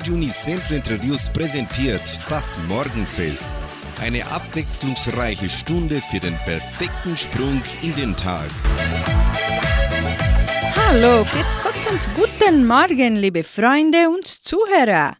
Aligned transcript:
Radio 0.00 0.14
Unicentro 0.14 0.76
Interviews 0.76 1.28
präsentiert 1.28 2.00
das 2.30 2.58
Morgenfest. 2.68 3.54
Eine 4.00 4.24
abwechslungsreiche 4.28 5.50
Stunde 5.50 5.96
für 5.96 6.18
den 6.18 6.34
perfekten 6.46 7.14
Sprung 7.18 7.60
in 7.82 7.94
den 7.96 8.16
Tag. 8.16 8.48
Hallo, 10.88 11.22
grüß 11.30 11.58
Gott 11.62 11.74
und 11.90 12.00
guten 12.16 12.66
Morgen, 12.66 13.16
liebe 13.16 13.44
Freunde 13.44 14.08
und 14.08 14.26
Zuhörer. 14.26 15.16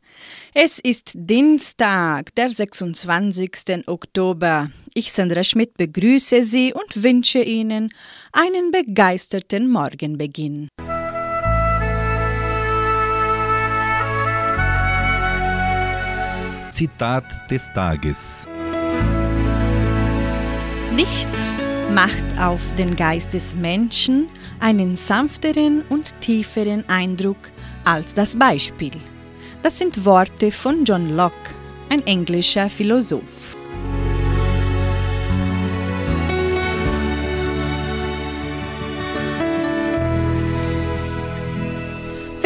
Es 0.55 0.79
ist 0.79 1.12
Dienstag, 1.15 2.35
der 2.35 2.49
26. 2.49 3.87
Oktober. 3.87 4.71
Ich, 4.95 5.12
Sandra 5.12 5.45
Schmidt, 5.45 5.77
begrüße 5.77 6.43
Sie 6.43 6.73
und 6.73 7.03
wünsche 7.03 7.41
Ihnen 7.43 7.93
einen 8.33 8.71
begeisterten 8.71 9.71
Morgenbeginn. 9.71 10.69
Zitat 16.70 17.24
des 17.51 17.69
Tages. 17.74 18.47
Nichts 20.95 21.55
macht 21.95 22.41
auf 22.41 22.74
den 22.74 22.95
Geist 22.95 23.34
des 23.34 23.55
Menschen 23.55 24.28
einen 24.61 24.97
sanfteren 24.97 25.83
und 25.88 26.20
tieferen 26.20 26.88
Eindruck 26.88 27.38
als 27.84 28.14
das 28.14 28.37
Beispiel. 28.37 28.92
Das 29.62 29.78
sind 29.78 30.05
Worte 30.05 30.52
von 30.52 30.84
John 30.84 31.16
Locke, 31.16 31.55
ein 31.91 32.06
englischer 32.06 32.70
Philosoph. 32.70 33.56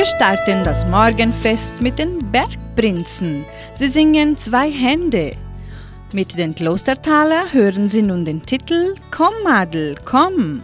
Wir 0.05 0.07
starten 0.07 0.65
das 0.65 0.85
Morgenfest 0.87 1.81
mit 1.81 1.99
den 1.99 2.19
Bergprinzen. 2.31 3.47
Sie 3.77 3.89
singen 3.89 4.37
zwei 4.37 4.71
Hände. 4.71 5.33
Mit 6.13 6.39
den 6.39 6.55
Klostertaler 6.55 7.53
hören 7.53 7.89
Sie 7.89 8.03
nun 8.03 8.25
den 8.25 8.47
Titel 8.47 8.95
Komm 9.11 9.35
Madel, 9.43 9.97
komm. 10.05 10.63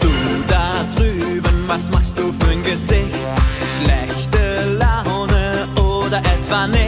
Du 0.00 0.08
da 0.48 0.82
drüben, 0.96 1.64
was 1.66 1.90
machst 1.90 2.18
du 2.18 2.32
für 2.32 2.52
ein 2.52 2.62
Gesicht? 2.64 3.25
Oder 6.56 6.85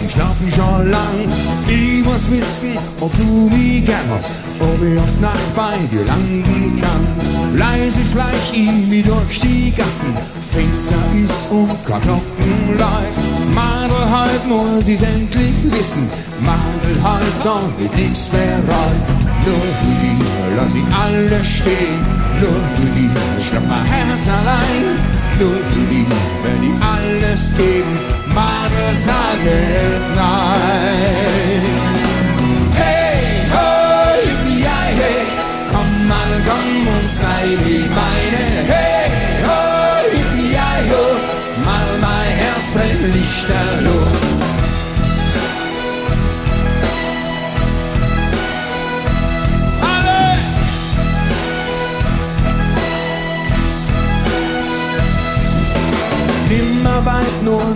die 0.00 0.10
schlafen 0.10 0.50
schon 0.50 0.90
lang. 0.90 1.18
Ich 1.68 2.04
muss 2.04 2.30
wissen, 2.30 2.78
ob 3.00 3.14
du 3.16 3.50
mich 3.50 3.84
gern 3.84 4.08
hast, 4.14 4.32
ob 4.60 4.82
ich 4.82 4.98
oft 4.98 5.20
Nacht 5.20 5.54
bei 5.54 5.76
dir 5.90 6.04
landen 6.04 6.80
kann. 6.80 7.56
Leise 7.56 8.04
schleich 8.10 8.52
ich 8.52 8.88
mich 8.88 9.04
durch 9.04 9.40
die 9.40 9.72
Gassen, 9.72 10.14
Fenster 10.52 10.94
ist 11.14 11.50
und 11.50 11.68
kein 11.86 12.00
Glockenleut. 12.02 13.14
Madel 13.54 14.10
halt 14.10 14.46
muss 14.46 14.88
ich's 14.88 15.02
endlich 15.02 15.54
wissen, 15.70 16.08
Madel 16.40 17.02
halt, 17.02 17.36
da 17.42 17.60
wird 17.78 17.94
nix 17.96 18.26
verrollt. 18.26 19.06
Nur 19.44 19.60
für 19.78 19.96
die 20.02 20.16
lass 20.56 20.74
ich 20.74 20.84
alles 20.94 21.46
stehen, 21.46 22.00
nur 22.40 22.50
für 22.50 22.90
die 22.96 23.10
schnapp 23.48 23.62
mein 23.68 23.84
Herz 23.84 24.26
allein. 24.28 25.25
Nur 25.38 25.56
für 25.56 25.86
die, 25.90 26.06
wenn 26.42 26.62
die 26.62 26.74
alles 26.80 27.54
geben, 27.56 27.98
Madel 28.34 28.94
sagen 28.96 30.02
nein. 30.14 31.62
Hey, 32.72 33.20
ho, 33.52 33.68
yippie, 34.24 34.64
hey, 34.64 35.26
komm 35.70 36.08
Madel, 36.08 36.40
komm 36.48 36.88
und 36.88 37.08
sei 37.10 37.56
die 37.66 37.84
meine. 37.98 38.44
Hey, 38.72 39.10
ho, 39.46 39.60
yippie, 40.10 40.56
ho, 40.90 41.04
mal 41.66 41.90
mein 42.00 42.32
Herz 42.40 42.66
brennt 42.72 43.14
lichterloh. 43.14 44.25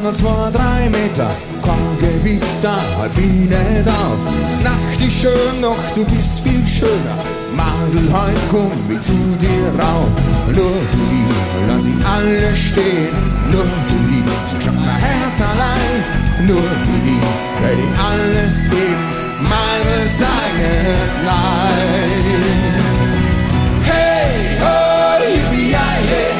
Noch 0.02 0.14
zwei, 0.14 0.50
drei 0.52 0.88
Meter. 0.88 1.30
Kein 1.62 1.98
Gewitter, 1.98 2.78
halt 2.98 3.16
mich 3.16 3.48
nicht 3.48 3.88
auf. 3.88 4.20
Nacht 4.62 5.00
ist 5.00 5.20
schön, 5.20 5.60
doch 5.60 5.76
du 5.94 6.04
bist 6.04 6.40
viel 6.40 6.66
schöner. 6.66 7.18
Madel, 7.54 8.06
heut 8.12 8.42
komm 8.50 8.72
ich 8.90 9.00
zu 9.00 9.12
dir 9.40 9.68
rauf. 9.78 10.08
Nur 10.46 10.76
für 10.90 11.06
die 11.12 11.26
lass 11.68 11.84
ich 11.86 12.06
alles 12.06 12.58
stehen. 12.58 13.14
Nur 13.50 13.64
für 13.64 14.02
die 14.08 14.22
schau 14.64 14.72
mein 14.72 14.88
Herz 14.88 15.40
allein. 15.40 16.46
Nur 16.46 16.62
für 16.62 17.00
die 17.04 17.20
werde 17.62 17.82
ich 17.82 17.94
alles 18.10 18.70
geben. 18.70 19.06
Madel, 19.42 20.08
sage 20.08 20.70
nein. 21.24 22.10
Hey, 23.82 24.30
yippie, 25.34 25.74
hey, 25.74 26.32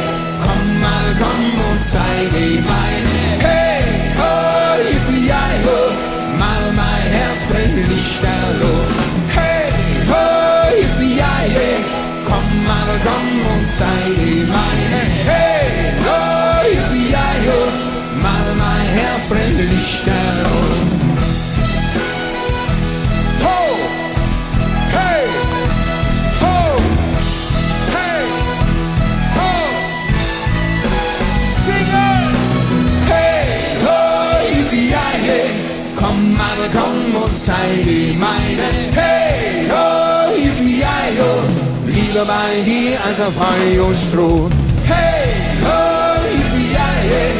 komm 0.42 0.80
mal, 0.80 1.06
komm 1.18 1.42
und 1.66 1.69
sei 1.80 2.28
die 2.32 2.60
meine. 2.60 3.40
Hey, 3.40 3.82
oh, 4.18 4.76
yippie, 4.88 5.32
oh, 5.64 5.90
mal 6.38 6.64
mein 6.76 7.06
Herz 7.16 7.40
brennt 7.48 7.88
lichterloh. 7.88 8.84
Hey, 9.34 9.72
oh, 10.10 10.76
yippie, 10.76 11.22
hey, 11.22 11.76
komm 12.24 12.48
mal, 12.66 12.90
komm 13.06 13.28
und 13.52 13.68
sei 13.68 14.02
die 14.16 14.46
meine. 14.46 15.00
Hey, 15.26 15.94
oh, 16.06 16.66
yippie, 16.68 17.14
oh, 17.48 18.22
mal 18.22 18.46
mein 18.56 18.88
Herz 18.98 19.28
brennt 19.28 19.70
lichterloh. 19.72 21.00
Ho! 21.00 21.09
Madel, 36.60 36.70
komm 36.72 37.22
und 37.22 37.36
sei 37.36 37.84
die 37.84 38.16
meine. 38.18 38.68
Hey! 38.92 39.68
Ho! 39.70 40.34
Yippie, 40.36 40.84
ho! 40.84 41.42
Lieber 41.86 42.24
bei 42.26 42.62
dir 42.64 42.98
als 43.06 43.20
auf 43.20 43.34
Heu 43.38 43.84
und 43.84 43.96
Stroh. 43.96 44.50
Hey! 44.84 45.30
Ho! 45.64 46.20
Yippie, 46.28 46.76
hey! 46.76 47.32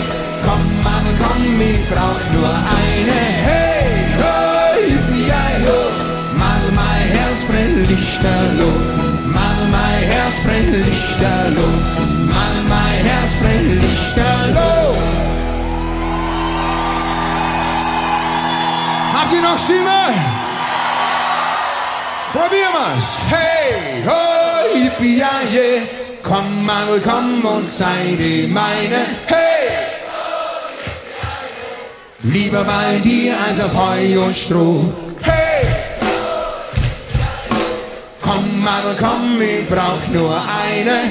Komm, 0.43 0.64
Madel, 0.82 1.14
komm, 1.19 1.61
ich 1.61 1.88
brauch 1.88 2.25
nur 2.34 2.49
eine. 2.49 3.20
Hey! 3.46 3.84
Ho! 4.20 4.34
Yippie, 4.88 5.32
ho! 5.66 5.78
Mal 6.38 6.64
mein 6.75 7.08
Herz 7.16 7.44
brennt 7.49 7.90
lichterloh. 7.90 8.81
Mal 9.34 9.61
mein 9.70 10.02
Herz 10.12 10.37
brennt 10.44 10.87
lichterloh. 10.87 11.76
Mal 12.26 12.56
mein 12.69 13.05
Herz 13.05 13.32
brennt 13.40 13.82
lichterloh. 13.82 15.29
Habt 19.20 19.32
ihr 19.32 19.43
noch 19.43 19.58
Stimme? 19.58 20.14
Probieren 22.32 22.72
wir's. 22.72 23.19
Hey, 23.28 24.02
ho, 24.06 24.78
yippie, 24.78 25.19
ja, 25.19 25.40
yeah. 25.52 25.82
Komm, 26.22 26.64
Madel, 26.64 27.00
komm 27.00 27.44
und 27.44 27.69
sei 27.69 28.17
die 28.19 28.46
meine. 28.46 29.05
Hey! 29.26 29.69
Lieber 32.22 32.64
bei 32.64 32.99
dir 32.99 33.34
als 33.46 33.61
auf 33.61 33.75
Heu 33.75 34.25
und 34.25 34.34
Stroh. 34.34 34.90
Hey! 35.20 35.66
Komm, 38.23 38.62
Madel, 38.62 38.96
komm, 38.99 39.40
ich 39.43 39.69
brauch 39.69 40.06
nur 40.12 40.34
eine. 40.34 41.11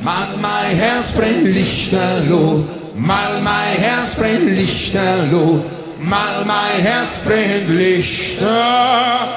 Mal 0.00 0.28
mein 0.40 0.76
Herz 0.76 1.12
brennt 1.12 1.46
lichterloh, 1.48 2.64
mal 2.96 3.40
mein 3.42 3.76
Herz 3.76 4.16
brennt 4.16 4.50
lichterloh, 4.50 5.64
mal 6.00 6.44
mein 6.44 6.80
Herz 6.80 7.18
brennt 7.24 7.68
lichter. 7.70 9.28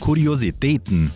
Kuriositäten. 0.00 1.10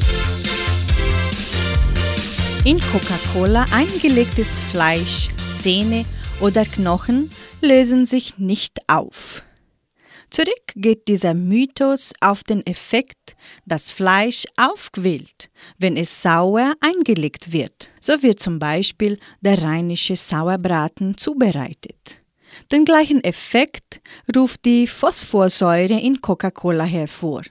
In 2.64 2.80
Coca-Cola 2.80 3.64
eingelegtes 3.72 4.60
Fleisch, 4.70 5.30
Zähne 5.54 6.04
oder 6.40 6.64
Knochen 6.64 7.30
lösen 7.60 8.04
sich 8.04 8.38
nicht 8.38 8.78
auf. 8.88 9.42
Zurück 10.30 10.72
geht 10.76 11.08
dieser 11.08 11.34
Mythos 11.34 12.12
auf 12.20 12.44
den 12.44 12.64
Effekt, 12.64 13.36
dass 13.66 13.90
Fleisch 13.90 14.44
aufquillt, 14.56 15.50
wenn 15.78 15.96
es 15.96 16.22
sauer 16.22 16.74
eingelegt 16.80 17.52
wird. 17.52 17.88
So 18.00 18.22
wird 18.22 18.38
zum 18.38 18.60
Beispiel 18.60 19.18
der 19.40 19.60
rheinische 19.60 20.14
Sauerbraten 20.14 21.18
zubereitet. 21.18 22.20
Den 22.70 22.84
gleichen 22.84 23.22
Effekt 23.24 24.00
ruft 24.36 24.64
die 24.64 24.86
Phosphorsäure 24.86 26.00
in 26.00 26.20
Coca-Cola 26.20 26.84
hervor. 26.84 27.42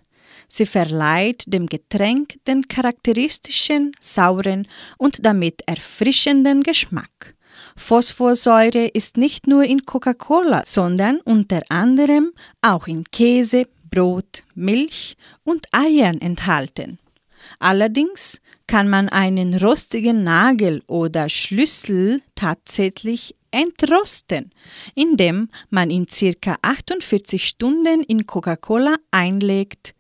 Sie 0.47 0.65
verleiht 0.65 1.43
dem 1.47 1.67
Getränk 1.67 2.35
den 2.47 2.67
charakteristischen, 2.67 3.91
sauren 3.99 4.67
und 4.97 5.25
damit 5.25 5.61
erfrischenden 5.67 6.63
Geschmack. 6.63 7.35
Phosphorsäure 7.79 8.87
ist 8.87 9.17
nicht 9.17 9.47
nur 9.47 9.63
in 9.63 9.85
Coca-Cola, 9.85 10.63
sondern 10.65 11.21
unter 11.21 11.63
anderem 11.69 12.33
auch 12.61 12.85
in 12.85 13.03
Käse, 13.05 13.67
Brot, 13.89 14.43
Milch 14.53 15.15
und 15.43 15.65
Eiern 15.71 16.21
enthalten. 16.21 16.97
Allerdings 17.57 18.41
kann 18.67 18.89
man 18.89 19.09
einen 19.09 19.55
rostigen 19.55 20.23
Nagel 20.23 20.83
oder 20.85 21.29
Schlüssel 21.29 22.21
tatsächlich 22.35 23.35
entrosten, 23.49 24.51
indem 24.93 25.49
man 25.71 25.89
ihn 25.89 26.07
circa 26.07 26.57
48 26.61 27.47
Stunden 27.47 28.03
in 28.03 28.27
Coca-Cola 28.27 28.97
einlegt, 29.09 29.95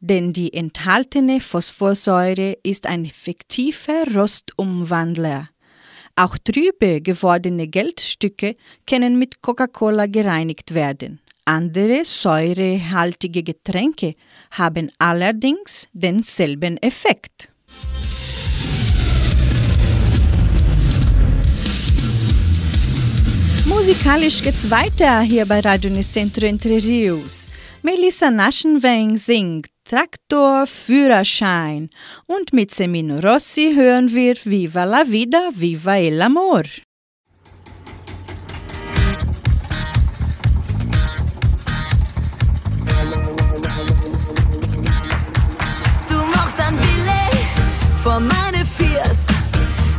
denn 0.00 0.32
die 0.32 0.52
enthaltene 0.52 1.40
Phosphorsäure 1.40 2.56
ist 2.64 2.86
ein 2.86 3.04
effektiver 3.04 4.02
Rostumwandler. 4.12 5.50
Auch 6.18 6.36
trübe 6.36 7.00
gewordene 7.00 7.68
Geldstücke 7.68 8.56
können 8.88 9.20
mit 9.20 9.40
Coca-Cola 9.40 10.06
gereinigt 10.06 10.74
werden. 10.74 11.20
Andere 11.44 12.04
säurehaltige 12.04 13.44
Getränke 13.44 14.16
haben 14.50 14.90
allerdings 14.98 15.86
denselben 15.92 16.76
Effekt. 16.78 17.52
Musikalisch 23.66 24.42
geht's 24.42 24.68
weiter 24.72 25.20
hier 25.20 25.46
bei 25.46 25.60
Radio 25.60 25.88
Nicentro 25.88 26.46
Entre 26.46 26.82
Rios. 26.82 27.46
Melissa 27.82 28.28
Naschenweng 28.28 29.16
singt 29.16 29.68
Traktor 29.88 30.66
Führerschein. 30.66 31.88
Und 32.26 32.52
mit 32.52 32.74
Semino 32.74 33.20
Rossi 33.20 33.72
hören 33.74 34.12
wir 34.12 34.34
Viva 34.44 34.84
la 34.84 35.04
vida, 35.10 35.48
viva 35.54 35.96
el 35.96 36.20
amor. 36.20 36.64
Du 46.06 46.16
machst 46.34 46.60
ein 46.60 46.76
Billet 46.76 47.38
vor 48.02 48.20
meine 48.20 48.66
Fiers. 48.66 49.26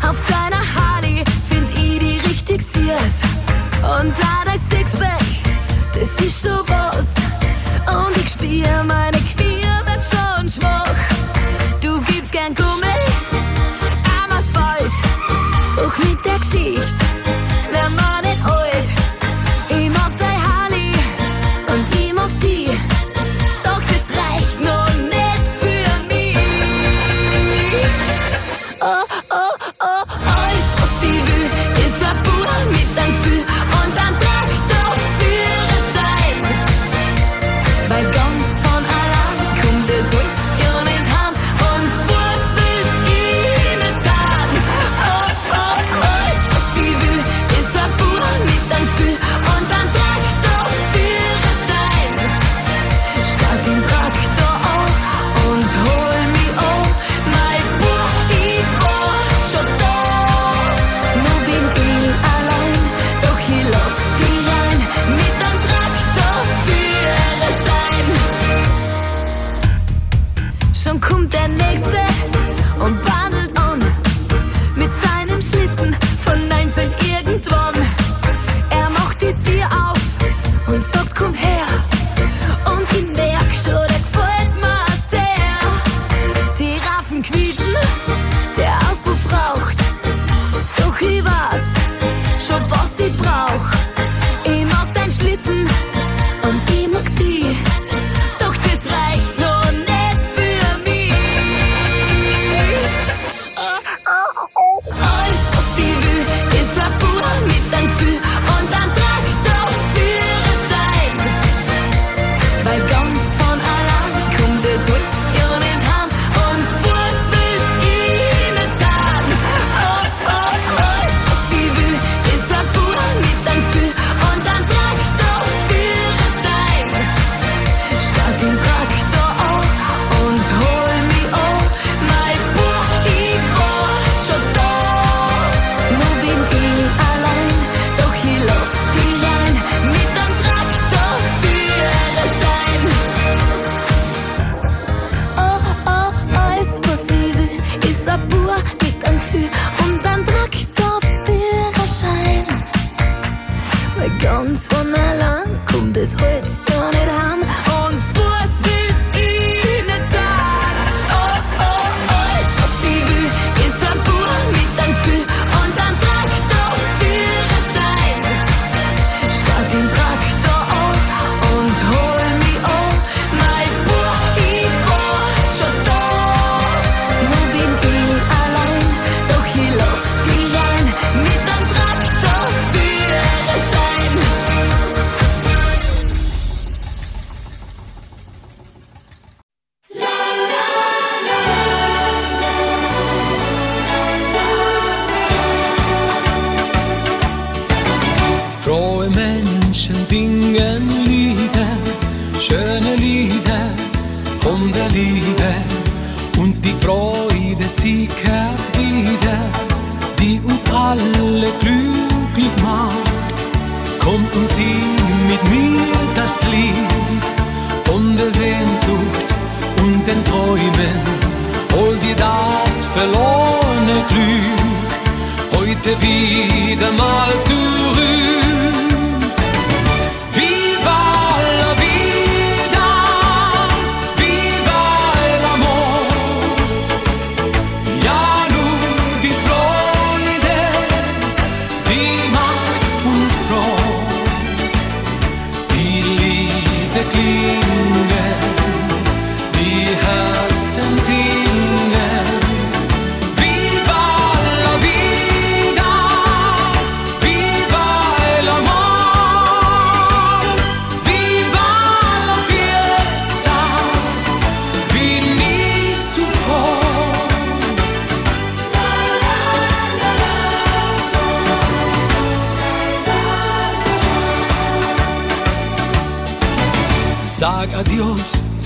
Auf 0.08 0.24
deiner 0.27 0.62
Harley 0.75 1.24
find 1.50 1.67
ich 1.72 1.98
die 1.98 2.19
richtig 2.29 2.62
Sears. 2.62 3.22
Und 3.81 4.13
da 4.19 4.43
dein 4.46 4.60
Sixpack, 4.69 5.25
das 5.96 6.22
ist 6.22 6.43
schon 6.43 6.62
was. 6.67 7.15
Und 7.91 8.15
ich 8.17 8.29
spür 8.29 8.84
meine 8.84 9.18
und. 10.57 10.65
Du 11.81 12.01
gibst 12.01 12.31
gern 12.31 12.55
Gummel 12.55 12.89
am 14.23 14.31
Asphalt, 14.31 14.91
doch 15.75 15.97
mit 15.99 16.25
der 16.25 16.39
Geschichte 16.39 17.08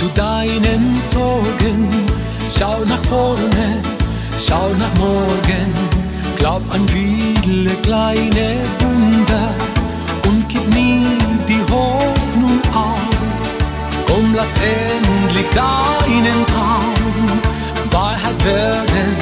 zu 0.03 0.09
deinen 0.15 0.99
Sorgen. 1.01 1.87
Schau 2.49 2.79
nach 2.85 3.03
vorne, 3.09 3.81
schau 4.37 4.69
nach 4.77 4.93
morgen. 4.99 5.67
Glaub 6.37 6.61
an 6.73 6.85
viele 6.87 7.73
kleine 7.87 8.47
Wunder 8.79 9.49
und 10.27 10.49
gib 10.49 10.65
nie 10.73 11.05
die 11.47 11.61
Hoffnung 11.71 12.59
auf. 12.73 12.99
Komm, 14.07 14.35
lass 14.35 14.51
endlich 14.61 15.49
deinen 15.51 16.45
Traum 16.47 17.41
Wahrheit 17.91 18.43
werden 18.43 19.15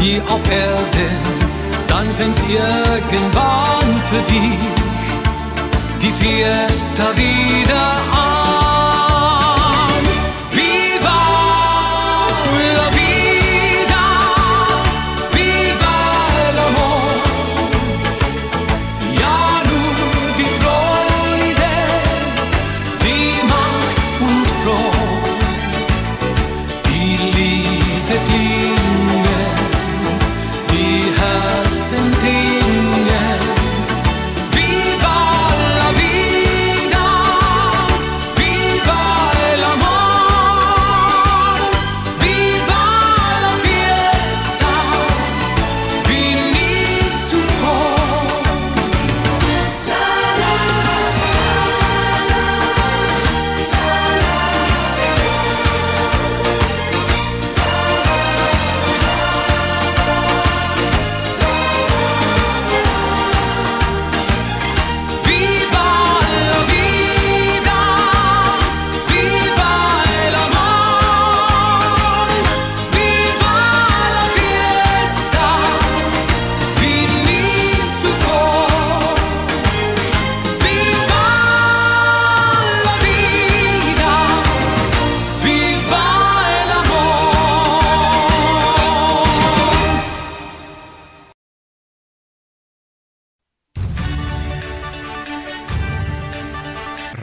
hier 0.00 0.22
auf 0.22 0.40
Erden. 0.50 1.20
Dann 1.88 2.06
fängt 2.18 2.38
irgendwann 2.48 3.88
für 4.10 4.22
dich 4.32 4.64
die 6.00 6.12
Fiesta 6.24 7.04
wieder 7.16 7.82
an. 8.12 8.15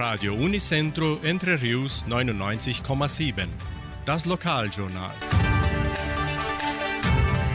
Radio 0.05 0.33
Unicentro 0.33 1.17
Entre 1.23 1.61
Rius 1.61 2.05
99,7. 2.09 3.47
Das 4.05 4.25
Lokaljournal. 4.25 5.15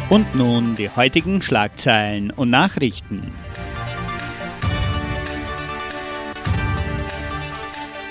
Und 0.09 0.35
nun 0.35 0.75
die 0.75 0.89
heutigen 0.89 1.43
Schlagzeilen 1.43 2.31
und 2.31 2.49
Nachrichten. 2.49 3.35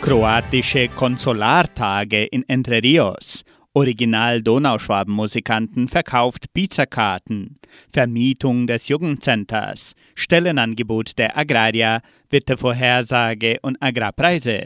Kroatische 0.04 0.88
Konsulartage 0.90 2.26
in 2.26 2.48
Entre 2.48 2.84
Rios. 2.84 3.37
Original 3.78 4.42
Donauschwaben-Musikanten 4.42 5.88
verkauft 5.88 6.52
Pizzakarten. 6.52 7.60
Vermietung 7.92 8.66
des 8.66 8.88
Jugendcenters. 8.88 9.94
Stellenangebot 10.16 11.16
der 11.20 11.38
Agraria, 11.38 12.02
Wettervorhersage 12.32 13.60
und 13.62 13.78
Agrarpreise. 13.80 14.64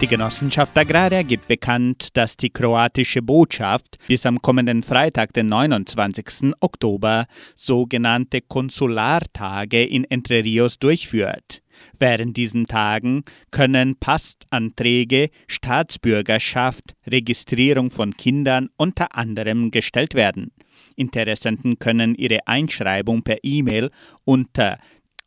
Die 0.00 0.06
Genossenschaft 0.06 0.78
Agraria 0.78 1.20
gibt 1.20 1.46
bekannt, 1.46 2.16
dass 2.16 2.38
die 2.38 2.48
kroatische 2.48 3.20
Botschaft 3.20 3.98
bis 4.06 4.24
am 4.24 4.40
kommenden 4.40 4.82
Freitag, 4.82 5.34
den 5.34 5.50
29. 5.50 6.54
Oktober, 6.60 7.26
sogenannte 7.54 8.40
Konsulartage 8.40 9.84
in 9.84 10.04
Entre 10.04 10.42
Rios 10.42 10.78
durchführt. 10.78 11.60
Während 11.98 12.36
diesen 12.36 12.66
Tagen 12.66 13.24
können 13.50 13.96
Passanträge, 13.96 15.30
Staatsbürgerschaft, 15.46 16.94
Registrierung 17.06 17.90
von 17.90 18.12
Kindern 18.12 18.68
unter 18.76 19.16
anderem 19.16 19.70
gestellt 19.70 20.12
werden. 20.14 20.52
Interessenten 20.96 21.78
können 21.78 22.14
ihre 22.14 22.46
Einschreibung 22.46 23.22
per 23.22 23.38
E-Mail 23.42 23.90
unter 24.24 24.78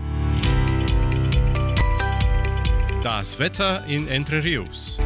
Das 3.02 3.38
Wetter 3.38 3.86
in 3.86 4.08
Entre 4.08 4.44
Rios. 4.44 5.00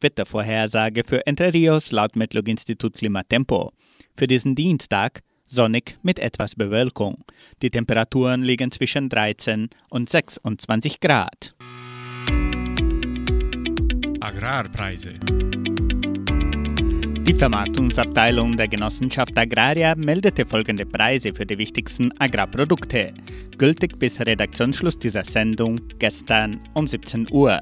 Wettervorhersage 0.00 1.04
für 1.04 1.26
Entre 1.26 1.52
Rios 1.52 1.92
laut 1.92 2.16
Metlog-Institut 2.16 2.94
Klimatempo. 2.94 3.72
Für 4.16 4.26
diesen 4.26 4.54
Dienstag 4.54 5.20
sonnig 5.46 5.98
mit 6.02 6.18
etwas 6.18 6.54
Bewölkung. 6.54 7.24
Die 7.62 7.70
Temperaturen 7.70 8.42
liegen 8.42 8.70
zwischen 8.70 9.08
13 9.08 9.70
und 9.90 10.08
26 10.08 11.00
Grad. 11.00 11.54
Agrarpreise. 14.20 15.14
Die 17.28 17.34
Vermarktungsabteilung 17.34 18.56
der 18.56 18.68
Genossenschaft 18.68 19.36
Agraria 19.36 19.94
meldete 19.94 20.46
folgende 20.46 20.86
Preise 20.86 21.34
für 21.34 21.44
die 21.44 21.58
wichtigsten 21.58 22.10
Agrarprodukte, 22.18 23.12
gültig 23.58 23.98
bis 23.98 24.18
Redaktionsschluss 24.18 24.98
dieser 24.98 25.24
Sendung 25.24 25.78
gestern 25.98 26.60
um 26.74 26.88
17 26.88 27.28
Uhr. 27.30 27.60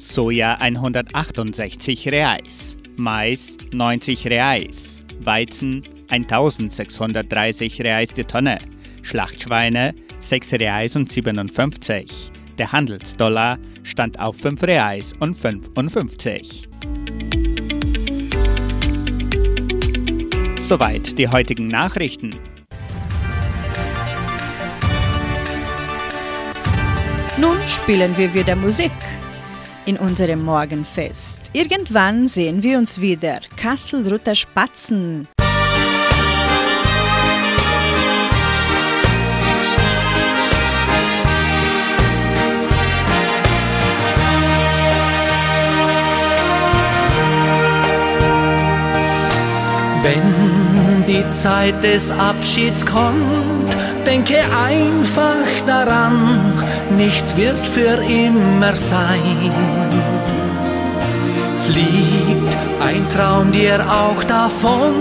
Soja 0.00 0.54
168 0.58 2.08
Reais, 2.08 2.74
Mais 2.96 3.58
90 3.70 4.28
Reais, 4.28 5.04
Weizen 5.20 5.84
1630 6.08 7.82
Reais 7.82 8.08
die 8.14 8.24
Tonne, 8.24 8.56
Schlachtschweine 9.02 9.94
6 10.20 10.54
Reais 10.54 10.96
und 10.96 11.12
57. 11.12 12.32
Der 12.56 12.72
Handelsdollar 12.72 13.58
stand 13.82 14.18
auf 14.18 14.38
5 14.38 14.62
Reais 14.62 15.12
und 15.20 15.34
55. 15.34 16.66
Soweit 20.60 21.18
die 21.18 21.28
heutigen 21.28 21.68
Nachrichten. 21.68 22.36
Nun 27.36 27.58
spielen 27.68 28.16
wir 28.16 28.32
wieder 28.32 28.56
Musik 28.56 28.92
in 29.86 29.96
unserem 29.96 30.44
Morgenfest. 30.44 31.50
Irgendwann 31.52 32.28
sehen 32.28 32.62
wir 32.62 32.78
uns 32.78 33.00
wieder. 33.00 33.40
Kastelrutter 33.56 34.34
Spatzen. 34.34 35.28
Wenn 50.02 50.69
die 51.10 51.32
Zeit 51.32 51.74
des 51.82 52.08
Abschieds 52.12 52.86
kommt, 52.86 53.70
denke 54.06 54.36
einfach 54.68 55.48
daran, 55.66 56.52
nichts 56.96 57.36
wird 57.36 57.66
für 57.66 57.98
immer 58.04 58.76
sein. 58.76 59.52
Fliegt 61.66 62.56
ein 62.80 63.04
Traum 63.12 63.50
dir 63.50 63.84
auch 63.90 64.22
davon, 64.22 64.94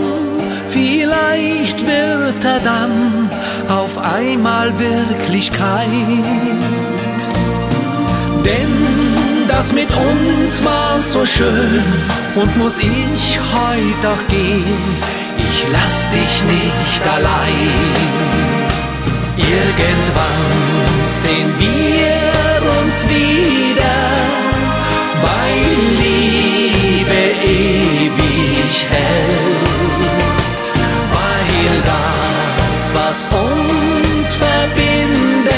vielleicht 0.67 1.79
wird 1.85 2.43
er 2.43 2.59
dann 2.59 3.29
auf 3.69 3.99
einmal 3.99 4.73
Wirklichkeit. 4.79 5.85
Denn 8.43 8.73
das 9.47 9.71
mit 9.73 9.89
uns 9.89 10.63
war 10.65 10.99
so 11.01 11.23
schön 11.23 11.83
und 12.35 12.57
muss 12.57 12.79
ich 12.79 13.39
heute 13.53 14.09
auch 14.09 14.27
gehen. 14.27 15.18
Ich 15.61 15.65
lass 15.73 16.07
dich 16.09 16.43
nicht 16.43 17.03
allein. 17.15 17.71
Irgendwann 19.35 20.47
sehen 21.05 21.53
wir 21.59 22.61
uns 22.79 22.97
wieder 23.09 23.99
bei 25.21 25.49
Liebe 25.99 27.21
ewig 27.43 28.75
hält, 28.89 30.67
weil 31.15 31.71
das, 31.91 32.81
was 32.93 33.17
uns 33.25 34.35
verbindet, 34.35 35.51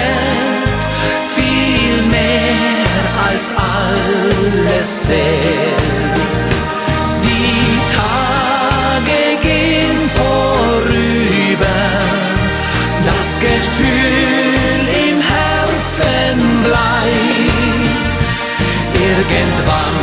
viel 1.35 1.97
mehr 2.09 3.03
als 3.27 3.45
alles 3.55 4.89
zählt. 5.03 5.80
Gefühl 13.41 14.87
im 15.09 15.19
Herzen 15.19 16.63
bleibt. 16.63 17.91
Irgendwann 18.93 20.00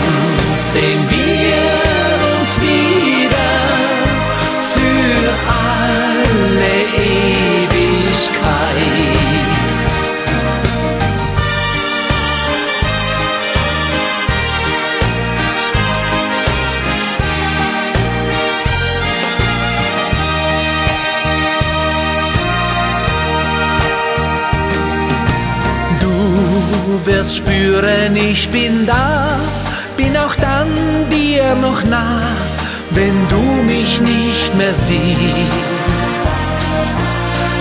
spüren, 27.79 28.17
ich 28.17 28.49
bin 28.51 28.87
da, 28.87 29.39
bin 29.97 30.17
auch 30.17 30.35
dann 30.37 30.69
dir 31.11 31.55
noch 31.57 31.83
nah, 31.85 32.23
wenn 32.91 33.29
du 33.29 33.63
mich 33.63 34.01
nicht 34.01 34.55
mehr 34.57 34.75
siehst. 34.75 34.99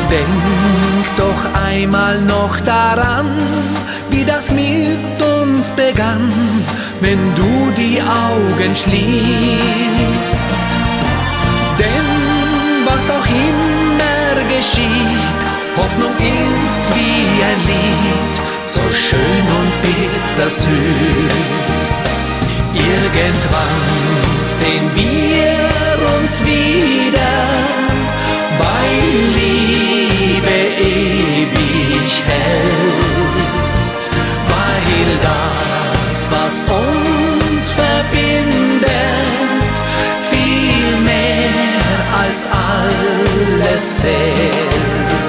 Denk 0.10 1.06
doch 1.18 1.62
einmal 1.68 2.20
noch 2.22 2.60
daran, 2.62 3.28
wie 4.10 4.24
das 4.24 4.52
mit 4.52 5.22
uns 5.44 5.70
begann, 5.72 6.32
wenn 7.02 7.20
du 7.36 7.72
die 7.76 8.02
Augen 8.02 8.76
schließt. 8.76 8.98
Denn 11.78 12.08
was 12.86 13.10
auch 13.10 13.26
immer 13.26 14.36
geschieht, 14.56 15.42
Hoffnung 15.76 16.14
ist 16.18 16.82
wie 16.96 17.44
ein 17.44 17.60
Lied, 17.68 18.37
so 18.68 18.82
schön 18.92 19.46
und 19.60 19.72
bittersüß. 19.82 20.68
Irgendwann 22.74 23.86
sehen 24.42 24.92
wir 24.94 25.56
uns 26.18 26.44
wieder, 26.44 27.34
weil 28.60 29.04
Liebe 29.38 30.58
ewig 30.82 32.12
hält, 32.28 34.04
weil 34.52 35.08
das, 35.24 36.28
was 36.30 36.56
uns 36.70 37.72
verbindet, 37.72 38.90
viel 40.30 40.92
mehr 41.06 41.96
als 42.22 42.40
alles 42.52 43.84
zählt. 44.02 45.27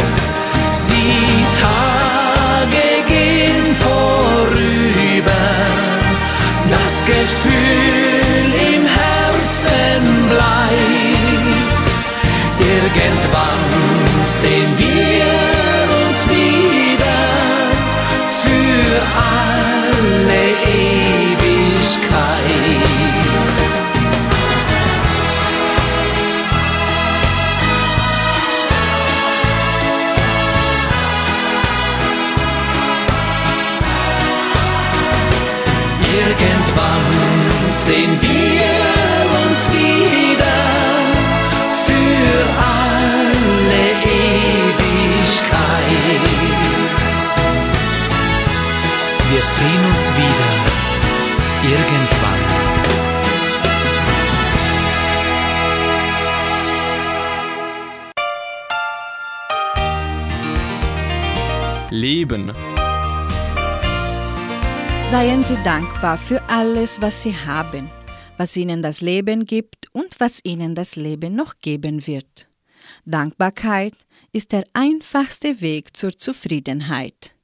Irgendwann 36.28 37.06
sehen 37.70 38.18
wir 38.20 38.78
uns 39.40 39.62
wieder 39.72 40.58
für 41.86 42.38
alle 42.58 43.84
Ewigkeit. 44.02 44.98
Wir 49.30 49.42
sehen 49.42 49.82
uns 49.94 50.06
wieder 50.16 50.67
irgendwann. 51.64 52.68
Leben. 61.90 62.52
Seien 65.08 65.42
Sie 65.42 65.56
dankbar 65.64 66.18
für 66.18 66.42
alles, 66.48 67.00
was 67.00 67.22
Sie 67.22 67.34
haben, 67.34 67.88
was 68.36 68.56
Ihnen 68.56 68.82
das 68.82 69.00
Leben 69.00 69.46
gibt 69.46 69.86
und 69.92 70.20
was 70.20 70.44
Ihnen 70.44 70.74
das 70.74 70.96
Leben 70.96 71.34
noch 71.34 71.54
geben 71.60 72.06
wird. 72.06 72.48
Dankbarkeit 73.06 73.94
ist 74.32 74.52
der 74.52 74.64
einfachste 74.74 75.62
Weg 75.62 75.96
zur 75.96 76.16
Zufriedenheit. 76.16 77.38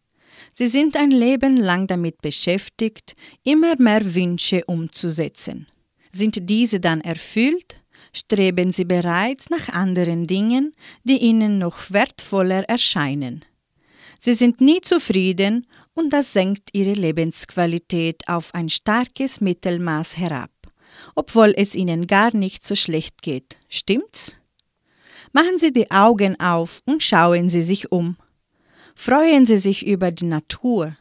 Sie 0.57 0.69
sind 0.69 0.97
ein 0.97 1.11
Leben 1.11 1.57
lang 1.57 1.88
damit 1.88 2.23
beschäftigt, 2.23 3.17
immer 3.43 3.75
mehr 3.77 4.14
Wünsche 4.14 4.64
umzusetzen. 4.67 5.67
Sind 6.12 6.49
diese 6.49 6.79
dann 6.79 7.01
erfüllt, 7.01 7.83
streben 8.12 8.71
Sie 8.71 8.85
bereits 8.85 9.51
nach 9.51 9.69
anderen 9.71 10.29
Dingen, 10.29 10.73
die 11.03 11.19
Ihnen 11.19 11.59
noch 11.59 11.90
wertvoller 11.90 12.62
erscheinen. 12.69 13.45
Sie 14.21 14.33
sind 14.33 14.61
nie 14.61 14.81
zufrieden 14.81 15.67
und 15.93 16.12
das 16.12 16.33
senkt 16.33 16.71
ihre 16.73 16.93
Lebensqualität 16.93 18.29
auf 18.29 18.55
ein 18.55 18.69
starkes 18.69 19.40
Mittelmaß 19.40 20.19
herab, 20.19 20.53
obwohl 21.17 21.53
es 21.57 21.75
ihnen 21.75 22.07
gar 22.07 22.35
nicht 22.35 22.64
so 22.64 22.77
schlecht 22.77 23.23
geht. 23.23 23.57
Stimmt's? 23.69 24.38
Machen 25.33 25.59
Sie 25.59 25.73
die 25.73 25.90
Augen 25.90 26.38
auf 26.38 26.81
und 26.87 27.03
schauen 27.03 27.51
Sie 27.51 27.62
sich 27.62 27.90
um. 27.90 28.17
Freuen 28.95 29.47
Sie 29.47 29.57
sich 29.57 29.87
über 29.87 30.11
die 30.11 30.27
Natur, 30.27 30.97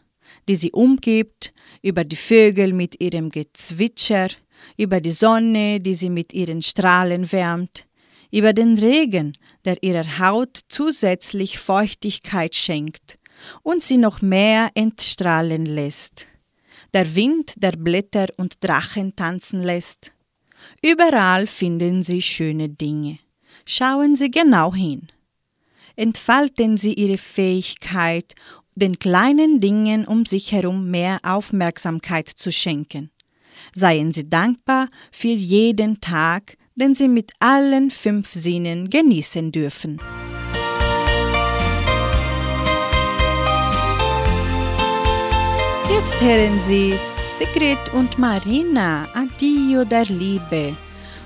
die 0.48 0.56
Sie 0.56 0.72
umgibt, 0.72 1.54
über 1.82 2.04
die 2.04 2.16
Vögel 2.16 2.74
mit 2.74 3.00
ihrem 3.02 3.30
Gezwitscher, 3.30 4.30
über 4.78 5.00
die 5.00 5.12
Sonne, 5.12 5.80
die 5.80 5.94
Sie 5.94 6.10
mit 6.10 6.34
ihren 6.34 6.62
Strahlen 6.62 7.32
wärmt, 7.32 7.88
über 8.32 8.54
den 8.54 8.78
Regen, 8.78 9.38
der 9.64 9.82
ihrer 9.84 10.20
Haut 10.20 10.60
zusätzlich 10.70 11.60
Feuchtigkeit 11.60 12.56
schenkt 12.56 13.20
und 13.62 13.84
sie 13.84 13.98
noch 13.98 14.22
mehr 14.22 14.72
entstrahlen 14.74 15.66
lässt. 15.66 16.28
Der 16.94 17.16
Wind, 17.16 17.54
der 17.58 17.74
Blätter 17.74 18.28
und 18.38 18.64
Drachen 18.64 19.16
tanzen 19.16 19.64
lässt. 19.64 20.14
Überall 20.82 21.48
finden 21.48 22.04
Sie 22.04 22.22
schöne 22.22 22.70
Dinge. 22.70 23.20
Schauen 23.66 24.16
Sie 24.16 24.32
genau 24.32 24.74
hin. 24.74 25.08
Entfalten 25.96 26.78
Sie 26.78 26.94
Ihre 26.94 27.18
Fähigkeit, 27.18 28.34
den 28.76 28.98
kleinen 28.98 29.60
Dingen 29.60 30.06
um 30.06 30.26
sich 30.26 30.52
herum 30.52 30.90
mehr 30.90 31.20
Aufmerksamkeit 31.22 32.28
zu 32.30 32.52
schenken. 32.52 33.12
Seien 33.76 34.12
Sie 34.12 34.28
dankbar 34.28 34.90
für 35.12 35.28
jeden 35.28 36.02
Tag, 36.02 36.58
den 36.76 36.96
Sie 36.96 37.08
mit 37.08 37.32
allen 37.40 37.92
fünf 37.92 38.34
Sinnen 38.34 38.90
genießen 38.90 39.52
dürfen. 39.52 40.00
Jetzt 45.92 46.20
hören 46.20 46.60
Sie 46.60 46.96
Sigrid 46.98 47.94
und 47.94 48.18
Marina, 48.18 49.08
Adio 49.14 49.86
der 49.86 50.06
Liebe. 50.06 50.76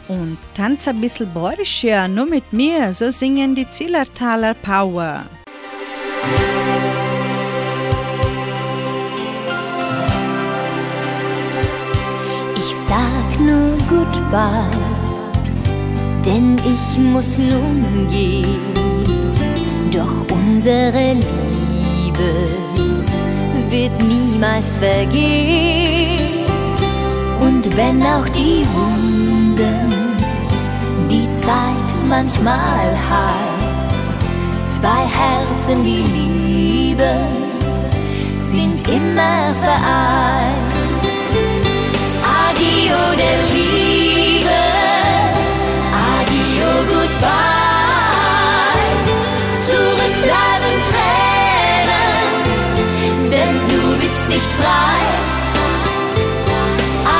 Und 0.07 0.37
tanz 0.53 0.87
ein 0.87 1.01
bisschen 1.01 1.33
Borischer, 1.33 2.07
nur 2.07 2.25
mit 2.25 2.53
mir, 2.53 2.93
so 2.93 3.09
singen 3.09 3.55
die 3.55 3.67
Zillertaler 3.67 4.53
Power. 4.53 5.23
Ich 12.55 12.75
sag 12.87 13.39
nur 13.39 13.77
Goodbye, 13.89 14.71
denn 16.25 16.55
ich 16.59 16.97
muss 16.99 17.39
nun 17.39 18.07
gehen. 18.09 18.61
Doch 19.91 20.25
unsere 20.31 21.15
Liebe 21.15 22.47
wird 23.69 24.01
niemals 24.03 24.77
vergehen. 24.77 26.45
Und 27.41 27.75
wenn 27.75 28.01
auch 28.03 28.27
die 28.29 28.63
die 28.63 29.16
Zeit 31.47 31.89
manchmal 32.09 32.87
heilt, 33.09 34.19
zwei 34.75 35.03
Herzen, 35.17 35.81
die 35.81 36.03
lieben, 36.17 37.29
sind 38.51 38.85
immer 38.89 39.55
vereint. 39.63 40.73
Adio 42.43 42.99
der 43.23 43.39
Liebe, 43.55 44.59
adio 46.09 46.71
goodbye. 46.91 47.37
Zurück 49.65 50.15
bleiben 50.25 50.75
Tränen, 50.89 52.25
denn 53.31 53.55
du 53.69 53.81
bist 54.01 54.23
nicht 54.27 54.51
frei. 54.59 54.99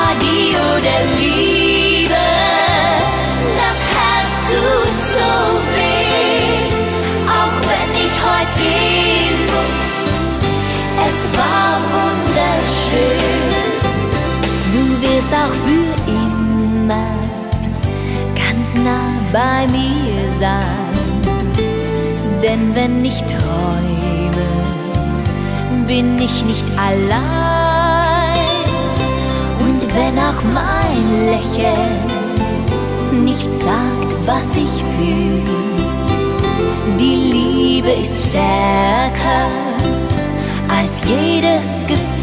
Adio 0.04 0.66
der 0.84 1.02
Liebe, 1.06 1.17
bei 19.32 19.66
mir 19.68 20.32
sein. 20.40 20.64
Denn 22.42 22.74
wenn 22.76 23.04
ich 23.04 23.22
träume, 23.24 24.48
bin 25.86 26.18
ich 26.18 26.46
nicht 26.46 26.66
allein. 26.78 28.38
Und 29.60 29.86
wenn 29.96 30.18
auch 30.20 30.42
mein 30.54 31.26
Lächeln 31.26 32.06
nicht 33.26 33.52
sagt, 33.60 34.16
was 34.26 34.56
ich 34.56 34.84
fühle, 34.98 35.44
die 37.00 37.32
Liebe 37.32 37.92
ist 37.92 38.28
stärker 38.28 39.50
als 40.70 41.02
jedes 41.06 41.86
Gefühl. 41.88 42.17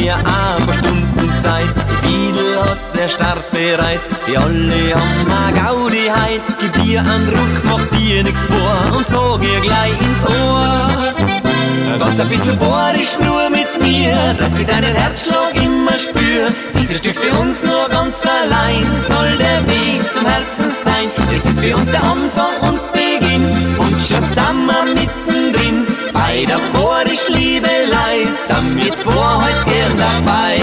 Wir 0.00 0.14
aber 0.14 0.72
Stunden 0.74 1.38
Zeit. 1.40 1.74
Fiedel 2.02 2.60
hat 2.62 2.78
der 2.96 3.08
Start 3.08 3.50
bereit, 3.50 4.00
wir 4.26 4.40
alle 4.40 4.94
haben 4.94 5.32
a 5.32 5.50
Gaudi 5.50 6.06
heit. 6.08 6.42
Gib 6.60 6.72
dir 6.82 7.00
einen 7.00 7.28
Ruck, 7.28 7.54
mach 7.64 7.98
dir 7.98 8.22
nix 8.22 8.42
vor 8.44 8.96
und 8.96 9.06
sag 9.06 9.42
ihr 9.42 9.60
gleich 9.60 10.00
ins 10.00 10.24
Ohr. 10.24 11.98
Ganz 11.98 12.20
ein 12.20 12.28
bisschen 12.28 12.56
bohrisch 12.58 13.18
nur 13.18 13.50
mit 13.50 13.70
mir, 13.80 14.34
dass 14.38 14.58
ich 14.58 14.66
deinen 14.66 14.94
Herzschlag 14.94 15.54
immer 15.54 15.98
spür. 15.98 16.46
Dieses 16.78 16.98
Stück 16.98 17.16
für 17.16 17.36
uns 17.38 17.62
nur 17.62 17.88
ganz 17.90 18.24
allein 18.24 18.84
soll 19.08 19.36
der 19.38 19.66
Weg 19.66 20.08
zum 20.12 20.24
Herzen 20.24 20.70
sein. 20.70 21.08
Es 21.36 21.44
ist 21.44 21.60
für 21.60 21.76
uns 21.76 21.90
der 21.90 22.02
Anfang 22.04 22.54
und 22.60 22.80
Beginn 22.92 23.44
und 23.78 24.00
schon 24.00 24.22
sind 24.22 24.66
wir 24.66 24.84
mittendrin. 24.94 25.87
Bei 26.30 26.44
der 26.44 26.58
bohrisch 26.74 27.26
Liebelei 27.30 28.26
sind 28.26 28.76
wir 28.76 28.92
zwei 28.92 29.12
heute 29.12 29.64
gern 29.64 29.96
dabei. 29.96 30.60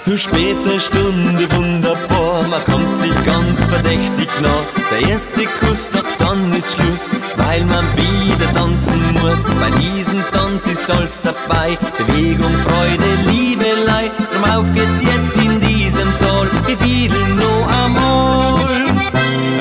Zu 0.00 0.18
später 0.18 0.80
Stunde 0.80 1.46
wunderbar, 1.52 2.42
man 2.50 2.64
kommt 2.64 2.96
sich 2.96 3.14
ganz 3.24 3.43
verdächtig 3.74 4.28
nah. 4.40 4.62
Der 4.90 5.08
erste 5.08 5.44
Kuss, 5.60 5.90
doch 5.90 6.04
dann 6.18 6.52
ist 6.52 6.72
Schluss, 6.72 7.10
weil 7.36 7.64
man 7.64 7.84
wieder 7.96 8.52
tanzen 8.52 9.02
muss. 9.14 9.42
Bei 9.60 9.70
diesem 9.78 10.22
Tanz 10.32 10.66
ist 10.66 10.90
alles 10.90 11.20
dabei, 11.22 11.76
Bewegung, 11.98 12.54
Freude, 12.64 13.10
Liebelei. 13.30 14.10
Drum 14.32 14.44
auf 14.50 14.72
geht's 14.72 15.02
jetzt 15.02 15.36
in 15.44 15.60
diesem 15.60 16.10
Saal, 16.12 16.48
wir 16.66 16.78
fiedeln 16.78 17.36
noch 17.36 17.66
einmal. 17.84 18.34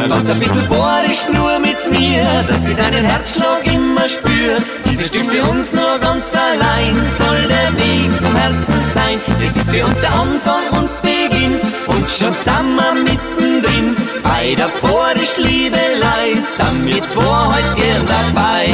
Ganz 0.10 0.30
ein 0.30 0.40
bisschen 0.40 0.68
bohrisch 0.68 1.30
nur 1.32 1.60
mit 1.60 1.78
mir, 1.90 2.44
dass 2.48 2.68
ich 2.68 2.76
deinen 2.76 3.06
Herzschlag 3.06 3.66
immer 3.66 4.08
spür. 4.08 4.58
Dieses 4.86 5.08
Stück 5.08 5.26
für 5.26 5.44
uns 5.50 5.74
nur 5.74 5.98
ganz 6.00 6.36
allein 6.36 6.96
soll 7.18 7.42
der 7.48 7.72
Weg 7.78 8.22
zum 8.22 8.36
Herzen 8.36 8.76
sein. 8.94 9.20
Es 9.48 9.56
ist 9.56 9.72
für 9.72 9.86
uns 9.86 10.02
der 10.02 10.14
Anfang 10.14 10.80
und 10.80 10.90
Beginn 11.02 11.60
und 11.88 12.10
schon 12.12 12.32
sind 12.32 12.76
wir 12.76 12.94
mittendrin. 13.04 13.93
Bei 14.24 14.56
der 14.56 14.70
bohrisch 14.82 15.38
Liebelei 15.38 16.34
sind 16.40 16.86
wir 16.88 17.04
zwei 17.04 17.24
heute 17.24 17.76
gern 17.76 18.06
dabei. 18.06 18.74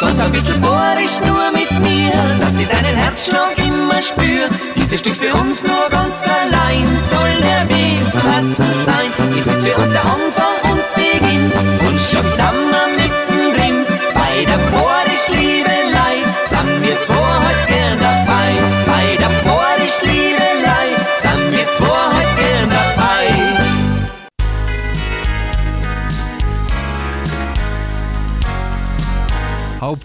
Ganz 0.00 0.20
ein 0.20 0.32
bisschen 0.32 0.60
bohrisch 0.60 1.20
nur 1.26 1.52
mit 1.52 1.70
mir, 1.80 2.12
dass 2.40 2.58
ich 2.58 2.68
deinen 2.68 2.96
Herzschlag 2.96 3.56
immer 3.58 4.02
spür. 4.02 4.48
Dieses 4.76 4.98
Stück 5.00 5.16
für 5.16 5.29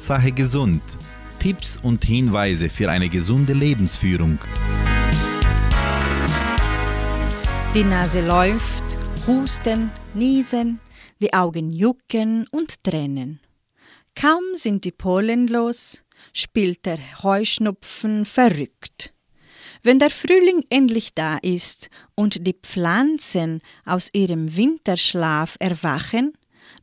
Hauptsache 0.06 0.34
gesund. 0.34 0.84
Tipps 1.40 1.80
und 1.82 2.06
Hinweise 2.06 2.70
für 2.70 2.92
eine 2.92 3.10
gesunde 3.10 3.54
Lebensführung. 3.54 4.38
Die 7.74 7.84
Nase 7.84 8.24
läuft, 8.28 8.84
Husten, 9.26 9.90
Niesen, 10.14 10.80
die 11.20 11.34
Augen 11.34 11.72
jucken 11.72 12.48
und 12.52 12.84
tränen. 12.84 13.40
Kaum 14.14 14.44
sind 14.54 14.86
die 14.86 14.92
Pollen 14.92 15.48
los, 15.48 16.04
spielt 16.34 16.86
der 16.86 17.00
Heuschnupfen 17.24 18.26
verrückt. 18.26 19.12
Wenn 19.82 19.98
der 19.98 20.12
Frühling 20.12 20.64
endlich 20.70 21.16
da 21.16 21.38
ist 21.38 21.90
und 22.14 22.46
die 22.46 22.54
Pflanzen 22.62 23.60
aus 23.86 24.12
ihrem 24.14 24.56
Winterschlaf 24.56 25.56
erwachen, 25.60 26.34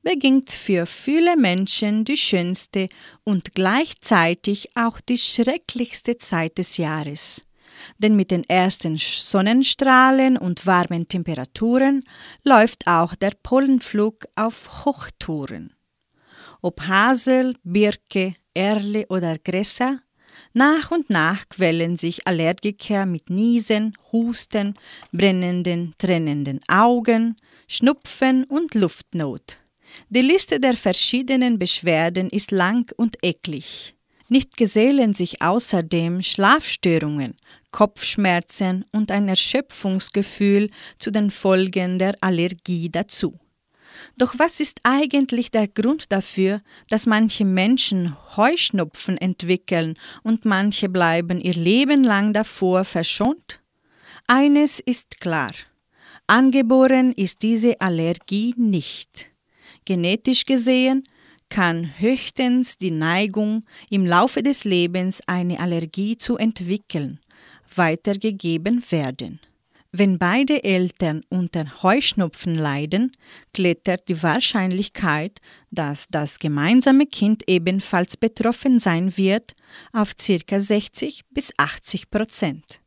beginnt 0.03 0.51
für 0.51 0.87
viele 0.87 1.37
Menschen 1.37 2.05
die 2.05 2.17
schönste 2.17 2.89
und 3.25 3.55
gleichzeitig 3.55 4.71
auch 4.75 5.01
die 5.01 5.19
schrecklichste 5.19 6.19
Zeit 6.19 6.59
des 6.59 6.77
Jahres. 6.77 7.45
Denn 7.99 8.17
mit 8.17 8.31
den 8.31 8.45
ersten 8.45 8.97
Sonnenstrahlen 8.99 10.37
und 10.37 10.67
warmen 10.67 11.09
Temperaturen 11.09 12.05
läuft 12.45 12.87
auch 12.87 13.15
der 13.15 13.33
Pollenflug 13.43 14.27
auf 14.37 14.85
Hochtouren. 14.85 15.75
Ob 16.61 16.83
Hasel, 16.83 17.57
Birke, 17.65 18.33
Erle 18.55 19.07
oder 19.09 19.37
Gräser, 19.39 20.01
nach 20.53 20.91
und 20.91 21.09
nach 21.09 21.49
quälen 21.49 21.97
sich 21.97 22.27
Allergiker 22.27 23.07
mit 23.07 23.31
Niesen, 23.31 23.97
Husten, 24.13 24.75
brennenden, 25.13 25.95
trennenden 25.99 26.61
Augen, 26.69 27.37
Schnupfen 27.69 28.45
und 28.45 28.75
Luftnot. 28.75 29.62
Die 30.09 30.21
Liste 30.21 30.61
der 30.61 30.77
verschiedenen 30.77 31.59
Beschwerden 31.59 32.29
ist 32.31 32.51
lang 32.51 32.93
und 32.97 33.17
eklig. 33.23 33.95
Nicht 34.29 34.57
gesellen 34.57 35.15
sich 35.15 35.43
außerdem 35.43 36.23
Schlafstörungen, 36.23 37.37
Kopfschmerzen 37.71 38.85
und 38.93 39.11
ein 39.11 39.29
Erschöpfungsgefühl 39.29 40.71
zu 40.99 41.11
den 41.11 41.31
Folgen 41.31 41.99
der 41.99 42.15
Allergie 42.21 42.89
dazu. 42.91 43.39
Doch 44.17 44.35
was 44.39 44.61
ist 44.61 44.81
eigentlich 44.85 45.51
der 45.51 45.69
Grund 45.69 46.13
dafür, 46.13 46.63
dass 46.89 47.07
manche 47.07 47.45
Menschen 47.45 48.17
Heuschnupfen 48.37 49.19
entwickeln 49.19 49.99
und 50.23 50.45
manche 50.45 50.89
bleiben 50.89 51.41
ihr 51.41 51.55
Leben 51.55 52.05
lang 52.05 52.33
davor 52.33 52.85
verschont? 52.85 53.61
Eines 54.27 54.81
ist 54.81 55.21
klar. 55.21 55.53
Angeboren 56.27 57.13
ist 57.13 57.43
diese 57.43 57.81
Allergie 57.81 58.55
nicht. 58.57 59.32
Genetisch 59.85 60.45
gesehen 60.45 61.05
kann 61.49 61.93
höchstens 61.99 62.79
die 62.79 62.91
Neigung, 62.91 63.65
im 63.91 64.07
Laufe 64.07 64.43
des 64.43 64.65
Lebens 64.65 65.21
eine 65.27 65.61
Allergie 65.61 66.17
zu 66.17 66.37
entwickeln, 66.37 67.21
weitergegeben 67.75 68.83
werden. 68.91 69.41
Wenn 69.95 70.19
beide 70.19 70.65
Eltern 70.65 71.21
unter 71.29 71.83
Heuschnupfen 71.83 72.55
leiden, 72.55 73.13
klettert 73.53 74.09
die 74.09 74.23
Wahrscheinlichkeit, 74.23 75.39
dass 75.71 76.07
das 76.11 76.39
gemeinsame 76.39 77.05
Kind 77.05 77.43
ebenfalls 77.47 78.17
betroffen 78.17 78.81
sein 78.81 79.15
wird, 79.19 79.53
auf 79.93 80.13
ca. 80.17 80.61
60 80.61 81.25
bis 81.31 81.53
80 81.59 82.11
Prozent. 82.11 82.81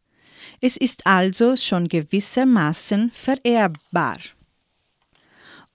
Es 0.61 0.77
ist 0.77 1.05
also 1.05 1.55
schon 1.55 1.87
gewissermaßen 1.87 3.11
vererbbar. 3.11 4.17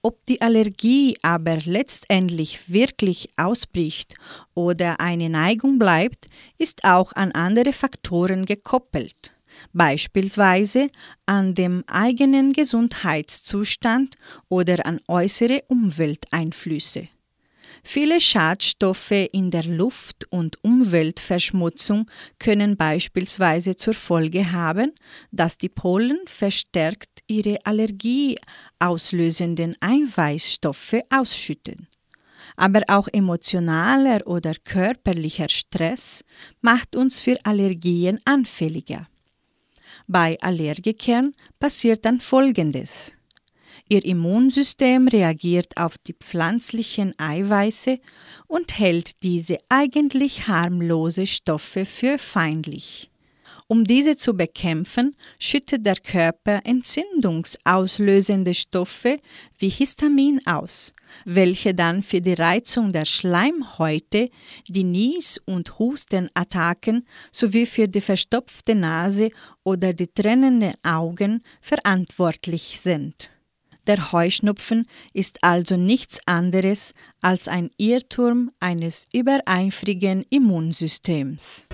Ob 0.03 0.25
die 0.25 0.41
Allergie 0.41 1.15
aber 1.21 1.57
letztendlich 1.57 2.71
wirklich 2.71 3.29
ausbricht 3.37 4.15
oder 4.55 4.99
eine 4.99 5.29
Neigung 5.29 5.77
bleibt, 5.77 6.25
ist 6.57 6.83
auch 6.85 7.13
an 7.13 7.31
andere 7.33 7.71
Faktoren 7.71 8.45
gekoppelt 8.45 9.33
beispielsweise 9.73 10.89
an 11.25 11.53
dem 11.53 11.83
eigenen 11.87 12.53
Gesundheitszustand 12.53 14.15
oder 14.49 14.85
an 14.85 14.99
äußere 15.07 15.63
Umwelteinflüsse. 15.67 17.07
Viele 17.83 18.21
Schadstoffe 18.21 19.27
in 19.31 19.49
der 19.49 19.63
Luft- 19.63 20.27
und 20.29 20.63
Umweltverschmutzung 20.63 22.05
können 22.37 22.77
beispielsweise 22.77 23.75
zur 23.75 23.95
Folge 23.95 24.51
haben, 24.51 24.91
dass 25.31 25.57
die 25.57 25.69
Pollen 25.69 26.19
verstärkt 26.25 27.23
ihre 27.27 27.57
allergieauslösenden 27.65 29.75
Eiweißstoffe 29.81 30.99
ausschütten. 31.09 31.87
Aber 32.55 32.83
auch 32.87 33.07
emotionaler 33.11 34.27
oder 34.27 34.53
körperlicher 34.63 35.49
Stress 35.49 36.23
macht 36.61 36.95
uns 36.95 37.19
für 37.19 37.35
Allergien 37.43 38.19
anfälliger. 38.25 39.07
Bei 40.07 40.37
Allergikern 40.41 41.33
passiert 41.59 42.05
dann 42.05 42.19
Folgendes. 42.19 43.15
Ihr 43.91 44.05
Immunsystem 44.05 45.09
reagiert 45.09 45.75
auf 45.75 45.97
die 45.97 46.13
pflanzlichen 46.13 47.13
Eiweiße 47.17 47.99
und 48.47 48.79
hält 48.79 49.21
diese 49.21 49.57
eigentlich 49.67 50.47
harmlose 50.47 51.27
Stoffe 51.27 51.83
für 51.83 52.17
feindlich. 52.17 53.11
Um 53.67 53.83
diese 53.83 54.15
zu 54.15 54.33
bekämpfen, 54.33 55.17
schüttet 55.39 55.85
der 55.85 55.97
Körper 55.97 56.61
entzündungsauslösende 56.63 58.53
Stoffe 58.53 59.19
wie 59.59 59.67
Histamin 59.67 60.39
aus, 60.45 60.93
welche 61.25 61.73
dann 61.73 62.01
für 62.01 62.21
die 62.21 62.35
Reizung 62.35 62.93
der 62.93 63.05
Schleimhäute, 63.05 64.29
die 64.69 64.85
Nies- 64.85 65.41
und 65.43 65.79
Hustenattacken 65.79 67.03
sowie 67.33 67.65
für 67.65 67.89
die 67.89 67.99
verstopfte 67.99 68.73
Nase 68.73 69.31
oder 69.65 69.91
die 69.91 70.07
trennenden 70.07 70.75
Augen 70.81 71.43
verantwortlich 71.61 72.79
sind. 72.79 73.29
Der 73.91 74.13
Heuschnupfen 74.13 74.87
ist 75.13 75.43
also 75.43 75.75
nichts 75.75 76.21
anderes 76.25 76.93
als 77.19 77.49
ein 77.49 77.71
Irrtum 77.75 78.49
eines 78.61 79.05
übereifrigen 79.11 80.25
Immunsystems. 80.29 81.67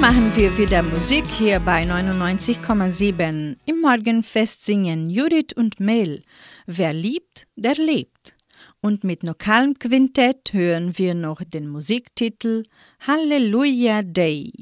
machen 0.00 0.32
wir 0.36 0.56
wieder 0.56 0.82
Musik 0.82 1.24
hier 1.26 1.58
bei 1.58 1.82
99,7. 1.82 3.56
Im 3.64 3.80
Morgenfest 3.80 4.64
singen 4.64 5.10
Judith 5.10 5.54
und 5.56 5.80
Mel. 5.80 6.22
Wer 6.66 6.92
liebt, 6.92 7.46
der 7.56 7.74
lebt. 7.74 8.37
Und 8.80 9.02
mit 9.02 9.24
Nokalm 9.24 9.78
Quintett 9.78 10.52
hören 10.52 10.96
wir 10.96 11.14
noch 11.14 11.42
den 11.42 11.68
Musiktitel 11.68 12.62
Halleluja 13.06 14.02
Day. 14.02 14.52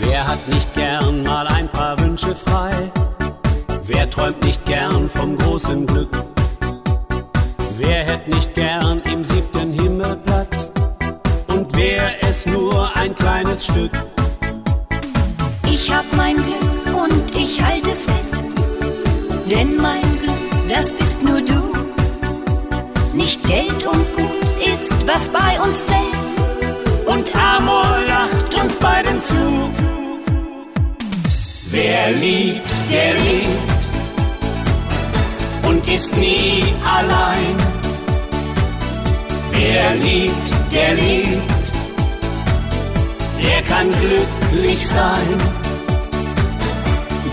Wer 0.00 0.26
hat 0.26 0.48
nicht 0.48 0.74
gern 0.74 1.22
mal 1.22 1.46
ein 1.46 1.68
Wünsche 1.96 2.34
frei. 2.34 2.92
Wer 3.84 4.10
träumt 4.10 4.42
nicht 4.42 4.66
gern 4.66 5.08
vom 5.08 5.36
großen 5.36 5.86
Glück? 5.86 6.10
Wer 7.78 8.04
hätte 8.04 8.30
nicht 8.30 8.54
gern 8.54 9.00
im 9.10 9.24
siebten 9.24 9.47
es 12.28 12.44
nur 12.44 12.94
ein 12.94 13.14
kleines 13.14 13.64
Stück? 13.64 13.90
Ich 15.64 15.90
hab 15.90 16.04
mein 16.14 16.36
Glück 16.36 17.02
und 17.04 17.34
ich 17.34 17.62
halte 17.64 17.92
es 17.92 18.04
fest. 18.04 18.44
Denn 19.50 19.76
mein 19.76 20.02
Glück, 20.20 20.68
das 20.68 20.92
bist 20.92 21.22
nur 21.22 21.40
du. 21.40 21.62
Nicht 23.14 23.42
Geld 23.46 23.82
und 23.84 24.04
Gut 24.14 24.50
ist, 24.72 25.06
was 25.06 25.26
bei 25.28 25.58
uns 25.60 25.78
zählt. 25.86 26.28
Und 27.06 27.34
Amor 27.34 27.98
lacht 28.06 28.54
uns 28.62 28.76
beiden 28.76 29.22
zu. 29.22 29.70
Wer 31.70 32.12
liebt, 32.12 32.70
der 32.90 33.14
liebt 33.24 33.82
und 35.66 35.88
ist 35.88 36.14
nie 36.16 36.74
allein. 36.96 37.56
Wer 39.52 39.94
liebt, 39.96 40.48
der 40.72 40.94
liebt, 40.94 41.57
der 43.42 43.62
kann 43.62 43.88
glücklich 44.00 44.86
sein. 44.86 45.28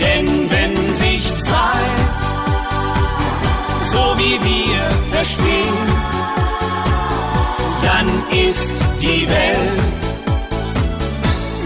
Denn 0.00 0.50
wenn 0.50 0.94
sich 0.94 1.26
zwei, 1.38 1.80
so 3.90 4.18
wie 4.18 4.38
wir 4.50 5.16
verstehen, 5.16 5.78
dann 7.82 8.06
ist 8.30 8.72
die 9.00 9.26
Welt 9.28 9.82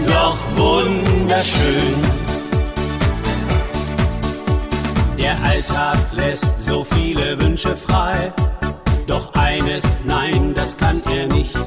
doch 0.07 0.37
wunderschön. 0.55 1.95
Der 5.19 5.35
Alltag 5.43 5.99
lässt 6.13 6.63
so 6.63 6.83
viele 6.83 7.39
Wünsche 7.39 7.75
frei, 7.75 8.33
doch 9.07 9.33
eines, 9.33 9.95
nein, 10.05 10.53
das 10.55 10.75
kann 10.75 11.01
er 11.05 11.27
nicht 11.27 11.57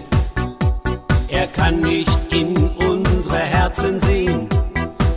er 1.29 1.47
kann 1.47 1.81
nicht 1.81 2.33
in 2.33 2.69
unsere 2.71 3.39
Herzen 3.39 4.01
sehen. 4.01 4.49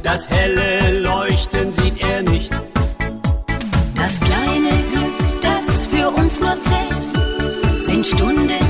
Das 0.04 0.30
helle 0.30 1.00
Leuchten 1.00 1.72
sieht 1.72 2.00
er 2.00 2.24
nicht. 2.24 2.52
Das 3.96 4.20
kleine 4.20 4.84
Glück, 4.92 5.42
das 5.42 5.88
für 5.88 6.10
uns 6.10 6.40
nur 6.40 6.58
zählt, 6.62 7.84
sind 7.84 8.06
Stunden. 8.06 8.67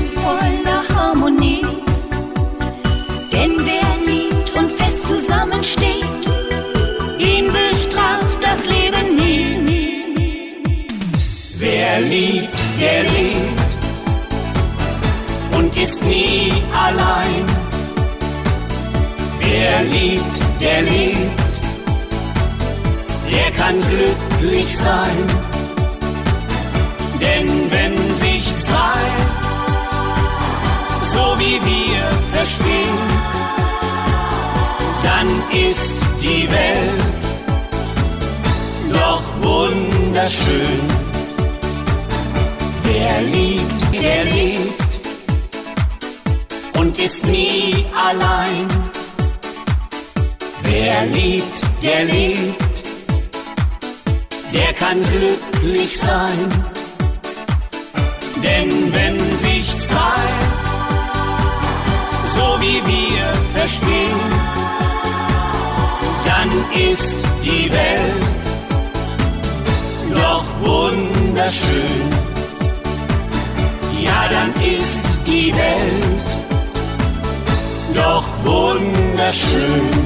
是 79.30 79.97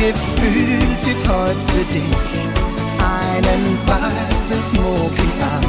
Gefühl 0.00 0.96
zieht 0.96 1.28
heute 1.28 1.60
für 1.68 1.84
dich 1.92 2.16
einen 2.98 3.78
weißen 3.86 4.62
Smoking 4.62 5.34
an. 5.42 5.66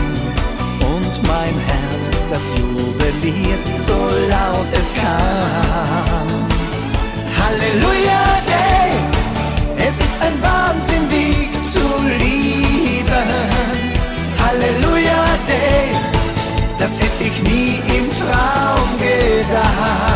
Und 0.80 1.28
mein 1.28 1.54
Herz, 1.68 2.10
das 2.30 2.50
jubiliert 2.58 3.66
so 3.78 3.94
laut 4.30 4.68
es 4.72 4.94
kann. 4.94 6.30
Halleluja 7.44 8.24
Day, 8.48 9.86
es 9.86 10.00
ist 10.00 10.16
ein 10.22 10.42
Wahnsinn, 10.42 11.10
dich 11.10 11.52
zu 11.70 11.86
lieben. 12.18 13.30
Halleluja 14.42 15.26
Day, 15.46 15.90
das 16.80 16.98
hätte 16.98 17.22
ich 17.22 17.44
nie 17.44 17.82
im 17.98 18.10
Traum 18.12 18.98
gedacht. 18.98 20.11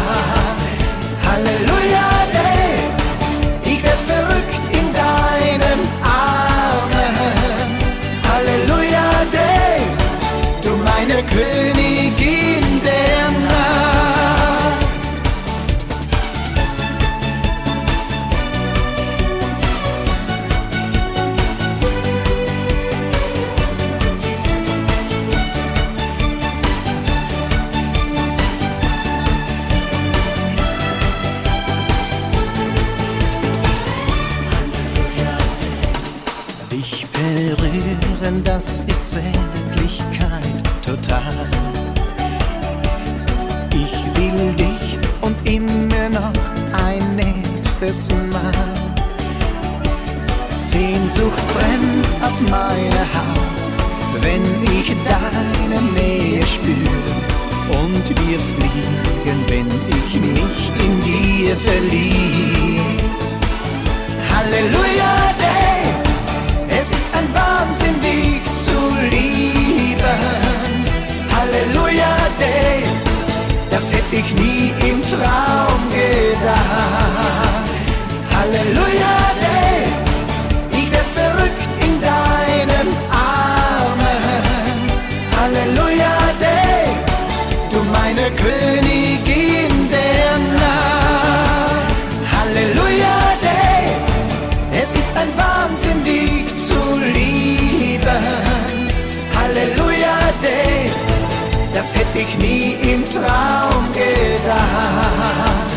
das 101.86 101.96
hätte 101.96 102.18
ich 102.18 102.38
nie 102.40 102.74
im 102.94 103.04
Traum 103.06 103.94
gedacht. 103.94 105.70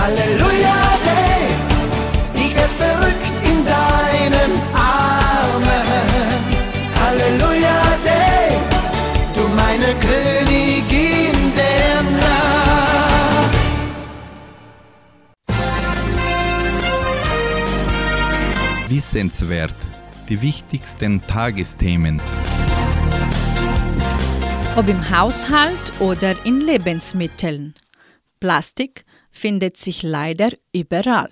Halleluja, 0.00 0.74
hey, 1.04 1.46
ich 2.34 2.54
werd 2.56 2.70
verrückt 2.72 3.32
in 3.44 3.64
deinen 3.64 4.52
Armen. 4.74 5.86
Halleluja, 7.00 7.80
hey, 8.04 8.56
du 9.34 9.42
meine 9.54 9.94
Königin 10.00 11.52
der 11.54 12.02
Nacht. 12.18 13.54
Wissenswert, 18.88 19.76
die 20.28 20.42
wichtigsten 20.42 21.24
Tagesthemen 21.28 22.20
ob 24.76 24.88
im 24.88 25.10
Haushalt 25.10 26.00
oder 26.00 26.36
in 26.44 26.60
Lebensmitteln. 26.60 27.74
Plastik 28.40 29.06
findet 29.30 29.78
sich 29.78 30.02
leider 30.02 30.50
überall. 30.70 31.30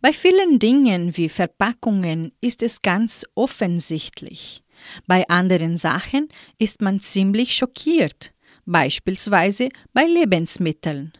Bei 0.00 0.12
vielen 0.12 0.58
Dingen 0.58 1.16
wie 1.16 1.28
Verpackungen 1.28 2.32
ist 2.40 2.64
es 2.64 2.82
ganz 2.82 3.24
offensichtlich. 3.36 4.64
Bei 5.06 5.28
anderen 5.28 5.76
Sachen 5.76 6.28
ist 6.58 6.82
man 6.82 6.98
ziemlich 6.98 7.54
schockiert, 7.54 8.32
beispielsweise 8.66 9.68
bei 9.92 10.02
Lebensmitteln. 10.02 11.12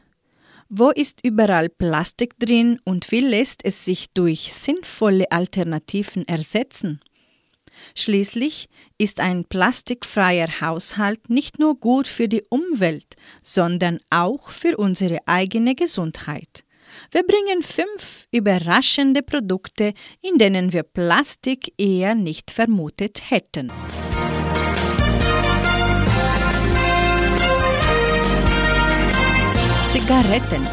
Wo 0.69 0.91
ist 0.91 1.21
überall 1.23 1.69
Plastik 1.69 2.37
drin 2.41 2.81
und 2.85 3.13
wie 3.13 3.21
lässt 3.21 3.65
es 3.65 3.85
sich 3.85 4.11
durch 4.13 4.53
sinnvolle 4.53 5.31
Alternativen 5.31 6.27
ersetzen? 6.27 6.99
Schließlich 7.95 8.69
ist 8.99 9.21
ein 9.21 9.45
plastikfreier 9.45 10.61
Haushalt 10.61 11.31
nicht 11.31 11.59
nur 11.59 11.79
gut 11.79 12.07
für 12.07 12.29
die 12.29 12.43
Umwelt, 12.49 13.17
sondern 13.43 13.99
auch 14.11 14.51
für 14.51 14.77
unsere 14.77 15.19
eigene 15.27 15.75
Gesundheit. 15.75 16.65
Wir 17.11 17.23
bringen 17.23 17.63
fünf 17.63 18.27
überraschende 18.31 19.23
Produkte, 19.23 19.95
in 20.23 20.39
denen 20.39 20.73
wir 20.73 20.83
Plastik 20.83 21.73
eher 21.79 22.15
nicht 22.15 22.51
vermutet 22.51 23.31
hätten. 23.31 23.71
Zigaretten. 29.87 30.67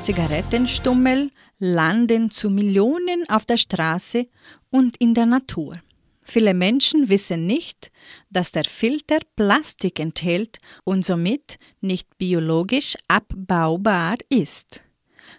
Zigarettenstummel 0.00 1.30
landen 1.58 2.30
zu 2.30 2.50
Millionen 2.50 3.28
auf 3.28 3.46
der 3.46 3.56
Straße 3.56 4.26
und 4.70 4.96
in 4.98 5.14
der 5.14 5.26
Natur. 5.26 5.80
Viele 6.22 6.54
Menschen 6.54 7.08
wissen 7.08 7.46
nicht, 7.46 7.90
dass 8.30 8.52
der 8.52 8.64
Filter 8.64 9.18
Plastik 9.36 9.98
enthält 9.98 10.58
und 10.84 11.04
somit 11.04 11.58
nicht 11.80 12.16
biologisch 12.16 12.94
abbaubar 13.08 14.16
ist. 14.28 14.84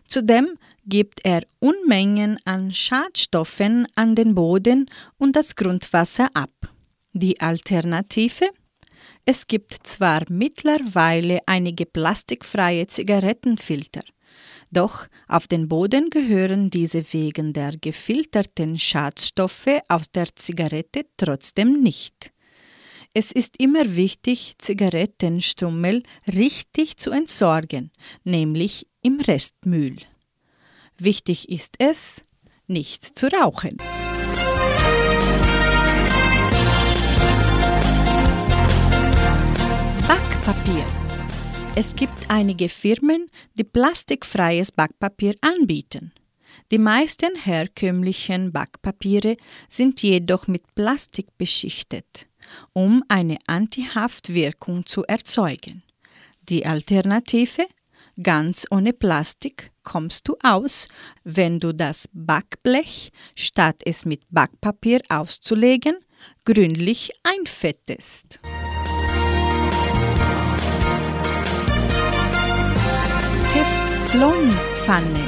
Zudem 0.07 0.57
gibt 0.85 1.21
er 1.23 1.43
Unmengen 1.59 2.37
an 2.45 2.71
Schadstoffen 2.71 3.87
an 3.95 4.15
den 4.15 4.35
Boden 4.35 4.89
und 5.17 5.35
das 5.35 5.55
Grundwasser 5.55 6.29
ab. 6.33 6.51
Die 7.13 7.39
Alternative? 7.39 8.49
Es 9.25 9.47
gibt 9.47 9.87
zwar 9.87 10.23
mittlerweile 10.29 11.39
einige 11.45 11.85
plastikfreie 11.85 12.87
Zigarettenfilter, 12.87 14.03
doch 14.73 15.07
auf 15.27 15.47
den 15.47 15.67
Boden 15.67 16.09
gehören 16.09 16.69
diese 16.69 17.13
wegen 17.13 17.53
der 17.53 17.77
gefilterten 17.77 18.77
Schadstoffe 18.77 19.81
aus 19.87 20.11
der 20.11 20.35
Zigarette 20.35 21.05
trotzdem 21.17 21.81
nicht. 21.81 22.33
Es 23.13 23.31
ist 23.31 23.59
immer 23.61 23.95
wichtig, 23.95 24.53
Zigarettenstummel 24.57 26.01
richtig 26.27 26.97
zu 26.97 27.11
entsorgen, 27.11 27.91
nämlich 28.23 28.87
im 29.03 29.19
Restmüll. 29.19 29.97
Wichtig 30.97 31.49
ist 31.49 31.75
es, 31.77 32.23
nicht 32.65 33.03
zu 33.03 33.27
rauchen. 33.27 33.77
Backpapier. 40.07 41.02
Es 41.75 41.95
gibt 41.95 42.29
einige 42.29 42.69
Firmen, 42.69 43.25
die 43.55 43.63
plastikfreies 43.63 44.71
Backpapier 44.71 45.33
anbieten. 45.41 46.13
Die 46.71 46.77
meisten 46.77 47.35
herkömmlichen 47.35 48.51
Backpapiere 48.51 49.37
sind 49.69 50.03
jedoch 50.03 50.47
mit 50.47 50.75
Plastik 50.75 51.35
beschichtet, 51.39 52.27
um 52.73 53.03
eine 53.07 53.37
Antihaftwirkung 53.47 54.85
zu 54.85 55.03
erzeugen. 55.05 55.81
Die 56.47 56.63
Alternative? 56.63 57.65
Ganz 58.21 58.67
ohne 58.69 58.93
Plastik 58.93 59.71
kommst 59.81 60.27
du 60.27 60.35
aus, 60.43 60.87
wenn 61.23 61.59
du 61.59 61.73
das 61.73 62.07
Backblech, 62.13 63.09
statt 63.33 63.77
es 63.83 64.05
mit 64.05 64.21
Backpapier 64.29 65.01
auszulegen, 65.09 65.95
gründlich 66.45 67.09
einfettest. 67.23 68.39
Teflonpfanne. 74.13 75.27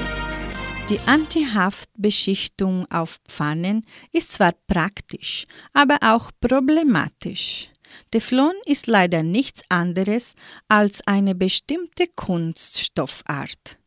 Die 0.91 0.99
Antihaftbeschichtung 1.07 2.86
auf 2.91 3.17
Pfannen 3.27 3.83
ist 4.11 4.33
zwar 4.33 4.51
praktisch, 4.67 5.45
aber 5.73 5.97
auch 6.01 6.29
problematisch. 6.39 7.71
Teflon 8.11 8.53
ist 8.67 8.86
leider 8.86 9.23
nichts 9.23 9.63
anderes 9.69 10.36
als 10.67 11.01
eine 11.07 11.33
bestimmte 11.33 12.05
Kunststoffart. 12.15 13.79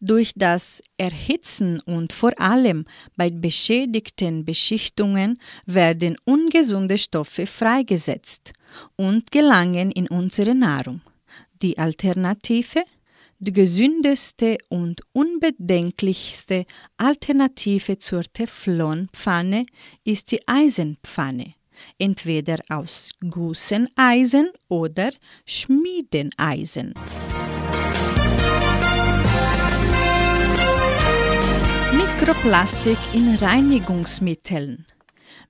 Durch 0.00 0.32
das 0.34 0.80
Erhitzen 0.96 1.78
und 1.82 2.14
vor 2.14 2.32
allem 2.40 2.86
bei 3.18 3.28
beschädigten 3.28 4.46
Beschichtungen 4.46 5.38
werden 5.66 6.16
ungesunde 6.24 6.96
Stoffe 6.96 7.46
freigesetzt 7.46 8.54
und 8.96 9.30
gelangen 9.32 9.90
in 9.90 10.08
unsere 10.08 10.54
Nahrung. 10.54 11.02
Die 11.60 11.76
Alternative? 11.76 12.84
Die 13.42 13.54
gesündeste 13.54 14.58
und 14.68 15.00
unbedenklichste 15.14 16.66
Alternative 16.98 17.96
zur 17.96 18.22
Teflonpfanne 18.22 19.64
ist 20.04 20.32
die 20.32 20.46
Eisenpfanne, 20.46 21.54
entweder 21.98 22.58
aus 22.68 23.12
Gusseneisen 23.30 24.50
oder 24.68 25.10
Schmiedeneisen. 25.46 26.92
Mikroplastik 31.96 32.98
in 33.14 33.36
Reinigungsmitteln. 33.36 34.84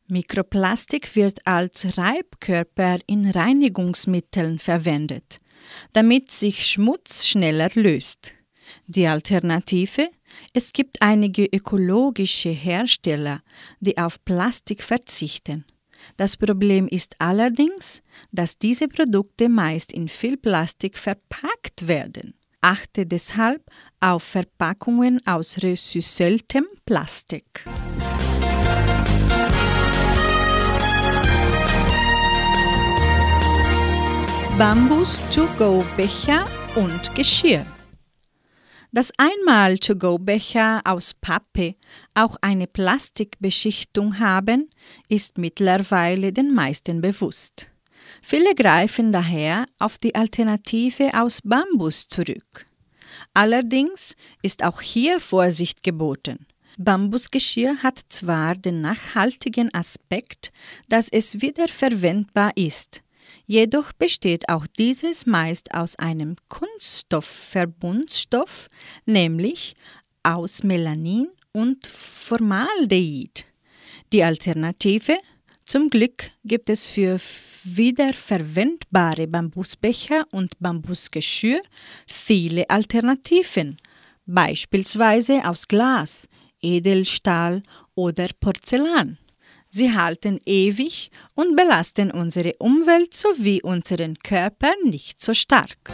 Mikroplastik 0.06 1.16
wird 1.16 1.44
als 1.44 1.98
Reibkörper 1.98 2.98
in 3.08 3.28
Reinigungsmitteln 3.28 4.60
verwendet 4.60 5.40
damit 5.92 6.30
sich 6.30 6.66
Schmutz 6.66 7.26
schneller 7.26 7.70
löst. 7.74 8.34
Die 8.86 9.06
Alternative? 9.06 10.08
Es 10.52 10.72
gibt 10.72 11.02
einige 11.02 11.44
ökologische 11.44 12.50
Hersteller, 12.50 13.42
die 13.80 13.98
auf 13.98 14.24
Plastik 14.24 14.82
verzichten. 14.82 15.64
Das 16.16 16.36
Problem 16.36 16.88
ist 16.88 17.16
allerdings, 17.18 18.02
dass 18.32 18.58
diese 18.58 18.88
Produkte 18.88 19.48
meist 19.48 19.92
in 19.92 20.08
viel 20.08 20.36
Plastik 20.36 20.96
verpackt 20.96 21.88
werden. 21.88 22.34
Achte 22.62 23.06
deshalb 23.06 23.62
auf 24.00 24.22
Verpackungen 24.22 25.20
aus 25.26 25.62
recyceltem 25.62 26.66
Plastik. 26.84 27.64
Bambus-to-go-Becher 34.60 36.46
und 36.76 37.14
Geschirr. 37.14 37.64
Dass 38.92 39.10
einmal 39.16 39.78
To-Go-Becher 39.78 40.82
aus 40.84 41.14
Pappe 41.14 41.76
auch 42.12 42.36
eine 42.42 42.66
Plastikbeschichtung 42.66 44.18
haben, 44.18 44.68
ist 45.08 45.38
mittlerweile 45.38 46.34
den 46.34 46.52
meisten 46.52 47.00
bewusst. 47.00 47.70
Viele 48.20 48.54
greifen 48.54 49.12
daher 49.12 49.64
auf 49.78 49.96
die 49.96 50.14
Alternative 50.14 51.18
aus 51.18 51.40
Bambus 51.42 52.08
zurück. 52.08 52.66
Allerdings 53.32 54.14
ist 54.42 54.62
auch 54.62 54.82
hier 54.82 55.20
Vorsicht 55.20 55.82
geboten. 55.82 56.46
Bambusgeschirr 56.76 57.82
hat 57.82 57.98
zwar 58.10 58.56
den 58.56 58.82
nachhaltigen 58.82 59.72
Aspekt, 59.72 60.52
dass 60.90 61.08
es 61.08 61.40
wiederverwendbar 61.40 62.50
ist, 62.56 63.02
Jedoch 63.50 63.92
besteht 63.92 64.48
auch 64.48 64.66
dieses 64.78 65.26
meist 65.26 65.74
aus 65.74 65.98
einem 65.98 66.36
Kunststoffverbundstoff, 66.48 68.68
nämlich 69.06 69.74
aus 70.22 70.62
Melanin 70.62 71.26
und 71.50 71.84
Formaldehyd. 71.84 73.46
Die 74.12 74.22
Alternative? 74.22 75.16
Zum 75.64 75.90
Glück 75.90 76.30
gibt 76.44 76.70
es 76.70 76.86
für 76.86 77.18
wiederverwendbare 77.64 79.26
Bambusbecher 79.26 80.26
und 80.30 80.56
Bambusgeschirr 80.60 81.62
viele 82.06 82.70
Alternativen, 82.70 83.78
beispielsweise 84.26 85.44
aus 85.44 85.66
Glas, 85.66 86.28
Edelstahl 86.62 87.64
oder 87.96 88.28
Porzellan. 88.38 89.18
Sie 89.72 89.94
halten 89.94 90.40
ewig 90.46 91.12
und 91.36 91.54
belasten 91.54 92.10
unsere 92.10 92.54
Umwelt 92.58 93.14
sowie 93.14 93.62
unseren 93.62 94.18
Körper 94.18 94.72
nicht 94.84 95.22
so 95.22 95.32
stark. 95.32 95.92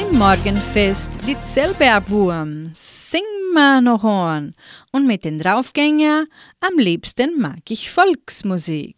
Im 0.00 0.18
Morgenfest 0.18 1.10
die 1.28 1.40
Zellbeerbuhm. 1.40 2.72
Sing 2.74 3.22
ma 3.54 3.80
noch 3.80 4.02
an. 4.02 4.56
Und 4.90 5.06
mit 5.06 5.24
den 5.24 5.38
Draufgänger 5.38 6.24
am 6.60 6.78
liebsten 6.78 7.40
mag 7.40 7.60
ich 7.68 7.92
Volksmusik. 7.92 8.96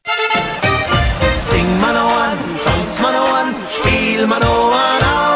Sing 1.35 1.81
ma 1.83 1.93
noch 1.93 2.17
an, 2.19 2.39
tanz 2.65 2.99
ma 2.99 3.13
noch 3.13 3.35
an, 3.35 3.55
spiel 3.69 4.27
ma 4.27 4.39
noch 4.39 4.73
an 4.73 5.30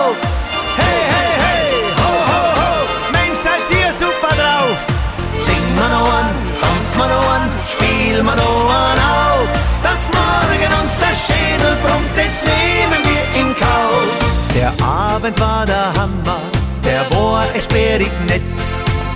Abend 15.25 15.41
war 15.41 15.65
der 15.65 15.87
Hammer, 15.95 16.41
der 16.85 17.01
war 17.17 17.47
echt 17.55 17.73
bärig 17.73 18.13
nett. 18.29 18.43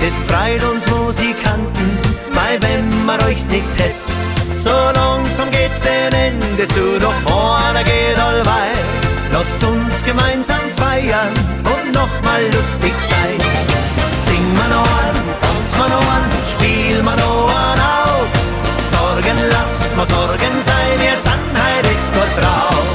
Das 0.01 0.15
freut 0.27 0.65
uns 0.65 0.87
Musikanten, 0.87 1.99
weil 2.33 2.63
wenn 2.63 3.05
man 3.05 3.21
euch 3.25 3.45
nicht 3.49 3.69
hätt. 3.77 3.95
So 4.55 4.71
langsam 4.71 5.51
geht's 5.51 5.83
den 5.83 6.13
Ende 6.15 6.67
zu, 6.69 6.99
doch 6.99 7.13
vorne 7.29 7.85
geht 7.85 8.19
allweil. 8.19 8.73
Lasst 9.33 9.63
uns 9.63 10.03
gemeinsam 10.07 10.65
feiern 10.77 11.35
und 11.75 11.93
nochmal 11.93 12.43
lustig 12.57 12.95
sein. 13.07 13.39
Sing 14.11 14.45
mal 14.57 14.71
noch 14.71 14.91
an, 15.05 15.17
tanz 15.43 15.77
mal 15.79 15.91
noch 15.91 16.11
an, 16.11 16.25
spiel 16.51 17.03
mal 17.03 17.17
noch 17.17 17.53
an 17.55 17.81
auf. 17.81 18.29
Sorgen 18.81 19.39
lass 19.51 19.95
mal 19.95 20.07
Sorgen 20.07 20.55
sein, 20.65 20.95
wir 21.01 21.17
sind 21.19 21.53
heute 21.53 21.89
echt 21.91 22.43
drauf. 22.43 22.88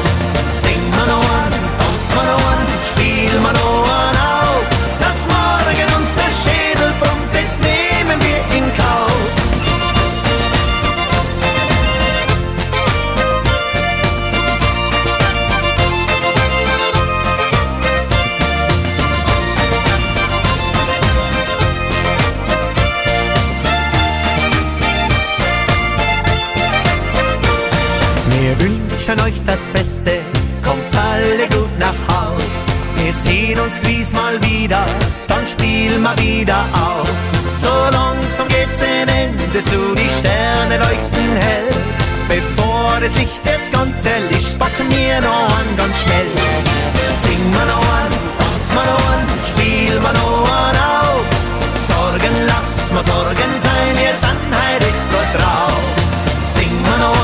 Mal 3.44 3.54
noch 3.54 3.84
auf. 3.84 4.66
Dass 5.00 5.20
morgen 5.28 5.88
uns 6.00 6.16
der 6.16 6.32
Schädel 6.42 6.94
brummt, 7.00 7.30
das 7.34 7.60
nehmen 7.60 8.20
wir 8.22 8.58
in 8.58 8.66
Kauf. 8.78 9.12
Wir 28.30 28.60
wünschen 28.60 29.20
euch 29.22 29.44
das 29.46 29.70
Beste, 29.70 30.20
kommt 30.64 30.88
alle 30.96 31.48
gut. 31.50 31.63
Wir 33.14 33.32
sehen 33.32 33.60
uns 33.60 33.80
gewiss 33.80 34.12
mal 34.12 34.42
wieder, 34.42 34.84
dann 35.28 35.46
spiel 35.46 36.00
mal 36.00 36.18
wieder 36.18 36.66
auf. 36.74 37.08
So 37.62 37.70
langsam 37.92 38.48
geht's 38.48 38.76
dem 38.76 39.08
Ende 39.08 39.64
zu, 39.66 39.94
die 39.94 40.10
Sterne 40.10 40.80
leuchten 40.80 41.36
hell. 41.40 41.70
Bevor 42.28 42.98
das 43.00 43.14
Licht 43.16 43.46
jetzt 43.46 43.72
ganz 43.72 44.04
erlischt, 44.04 44.58
packen 44.58 44.90
wir 44.90 45.22
noch 45.22 45.46
an 45.58 45.78
ganz 45.78 45.96
schnell. 46.02 46.26
Sing 47.08 47.52
mal 47.54 47.68
noch 47.68 47.86
an, 48.00 48.12
tanz 48.40 48.74
mal 48.74 48.86
noch 48.92 49.06
an, 49.14 49.28
spiel 49.46 50.00
mal 50.00 50.14
noch 50.14 50.50
an 50.50 50.76
auf. 50.76 51.26
Sorgen 51.86 52.36
lass 52.48 52.92
mal 52.94 53.04
Sorgen 53.04 53.52
sein, 53.62 53.94
wir 53.94 54.14
sind 54.16 54.42
heute 54.58 54.88
echt 54.88 55.06
gut 55.14 55.40
drauf. 55.40 55.78
Sing 56.44 56.82
mal 56.82 56.98
noch 56.98 57.16
an, 57.16 57.23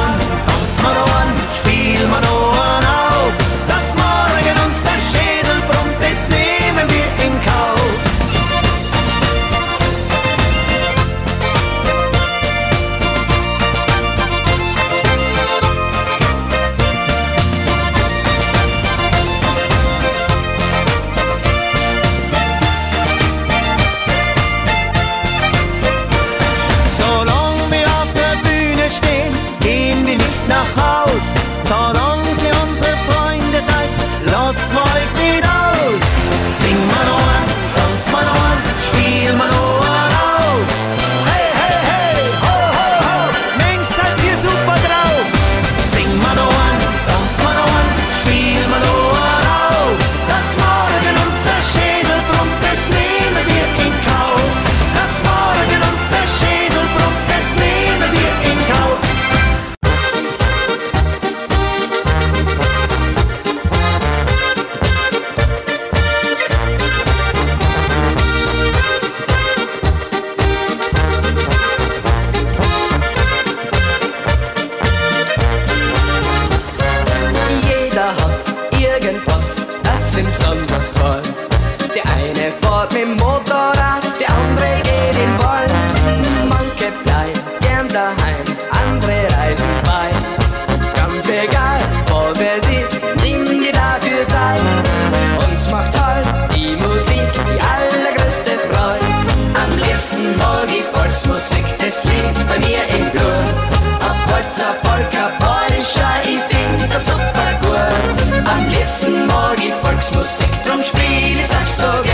so 111.80 112.09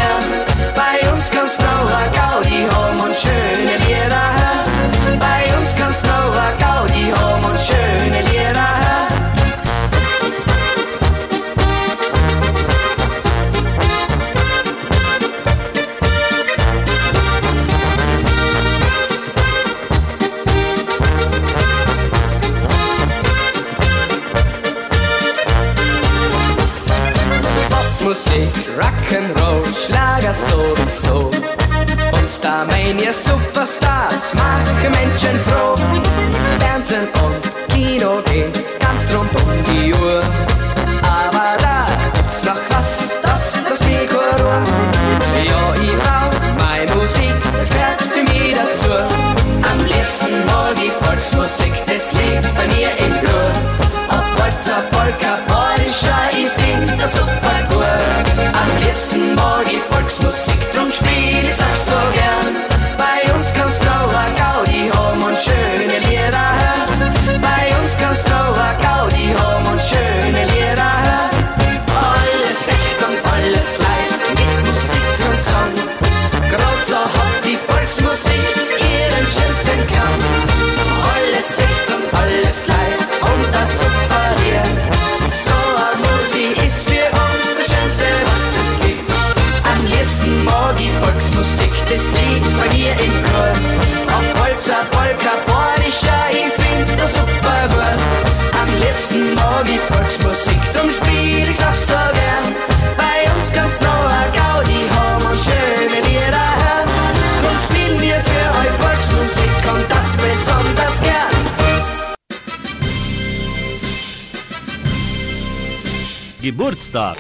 Geburtstag. 116.46 117.18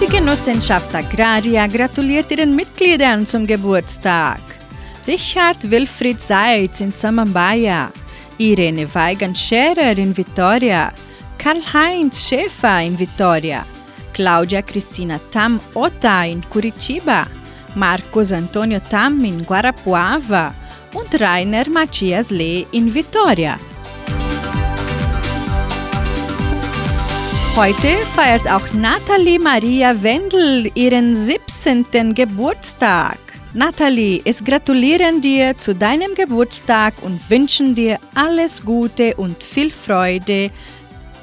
Die 0.00 0.06
Genossenschaft 0.06 0.94
Agraria 0.94 1.66
gratuliert 1.66 2.30
ihren 2.30 2.56
Mitgliedern 2.56 3.26
zum 3.26 3.46
Geburtstag. 3.46 4.40
Richard 5.06 5.70
Wilfried 5.70 6.18
Seitz 6.18 6.80
in 6.80 6.92
Samambaya, 6.92 7.92
Irene 8.38 8.86
Weigand-Scherer 8.94 9.98
in 9.98 10.16
Vitoria, 10.16 10.94
Karl-Heinz 11.36 12.26
Schäfer 12.26 12.80
in 12.80 12.98
Vitoria, 12.98 13.66
Claudia 14.14 14.62
Christina 14.62 15.20
Tam 15.30 15.60
Ota 15.74 16.24
in 16.24 16.40
Curitiba, 16.48 17.26
Marcos 17.74 18.32
Antonio 18.32 18.80
Tam 18.80 19.22
in 19.26 19.44
Guarapuava 19.44 20.54
und 20.94 21.20
Rainer 21.20 21.68
Matthias 21.68 22.30
Lee 22.30 22.66
in 22.72 22.94
Vitoria. 22.94 23.58
Heute 27.56 27.96
feiert 28.14 28.48
auch 28.50 28.72
Nathalie 28.74 29.38
Maria 29.38 30.02
Wendel 30.02 30.70
ihren 30.74 31.16
17. 31.16 32.14
Geburtstag. 32.14 33.18
Nathalie, 33.54 34.20
es 34.24 34.44
gratulieren 34.44 35.20
dir 35.20 35.56
zu 35.56 35.74
deinem 35.74 36.14
Geburtstag 36.14 36.94
und 37.02 37.30
wünschen 37.30 37.74
dir 37.74 37.98
alles 38.14 38.62
Gute 38.62 39.14
und 39.16 39.42
viel 39.42 39.70
Freude. 39.70 40.50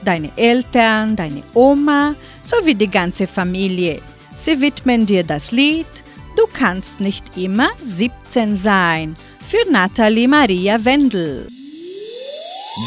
Deine 0.04 0.32
Eltern, 0.36 1.16
deine 1.16 1.44
Oma 1.54 2.16
sowie 2.42 2.76
die 2.76 2.90
ganze 2.90 3.28
Familie. 3.28 4.02
Sie 4.34 4.60
widmen 4.60 5.06
dir 5.06 5.24
das 5.24 5.52
Lied 5.52 5.88
Du 6.36 6.48
kannst 6.52 7.00
nicht 7.00 7.38
immer 7.38 7.70
17 7.82 8.56
sein 8.56 9.16
für 9.42 9.72
Nathalie 9.72 10.28
Maria 10.28 10.84
Wendel. 10.84 11.48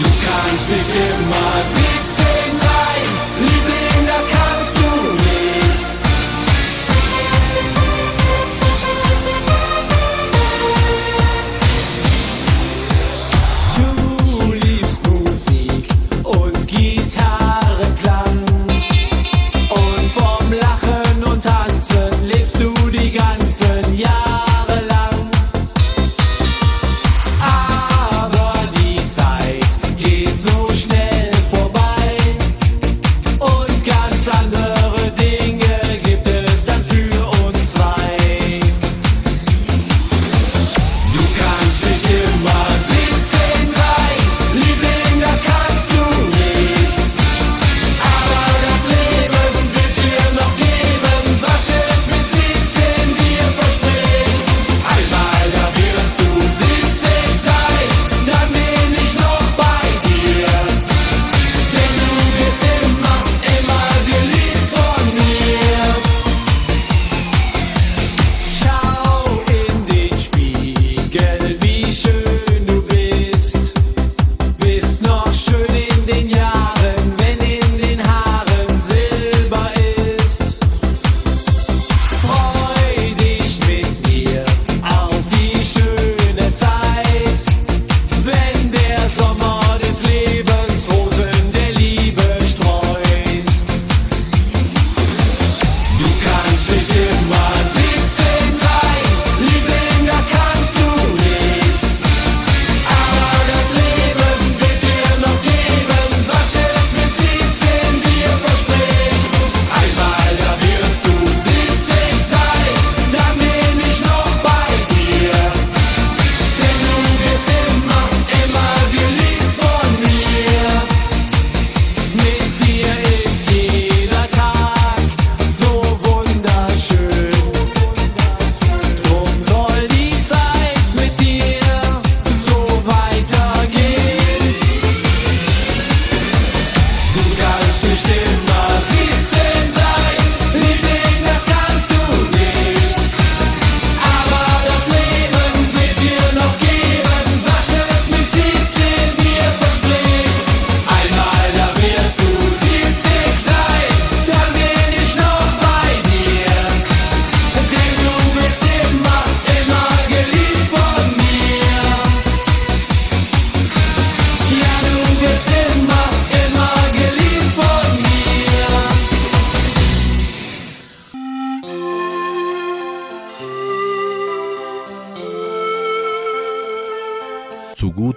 Du 0.00 0.04
kannst 0.04 0.68
nicht 0.68 0.90
immer 0.90 1.62
17 1.64 1.86
sein. 2.58 3.15
Libera 3.38 3.85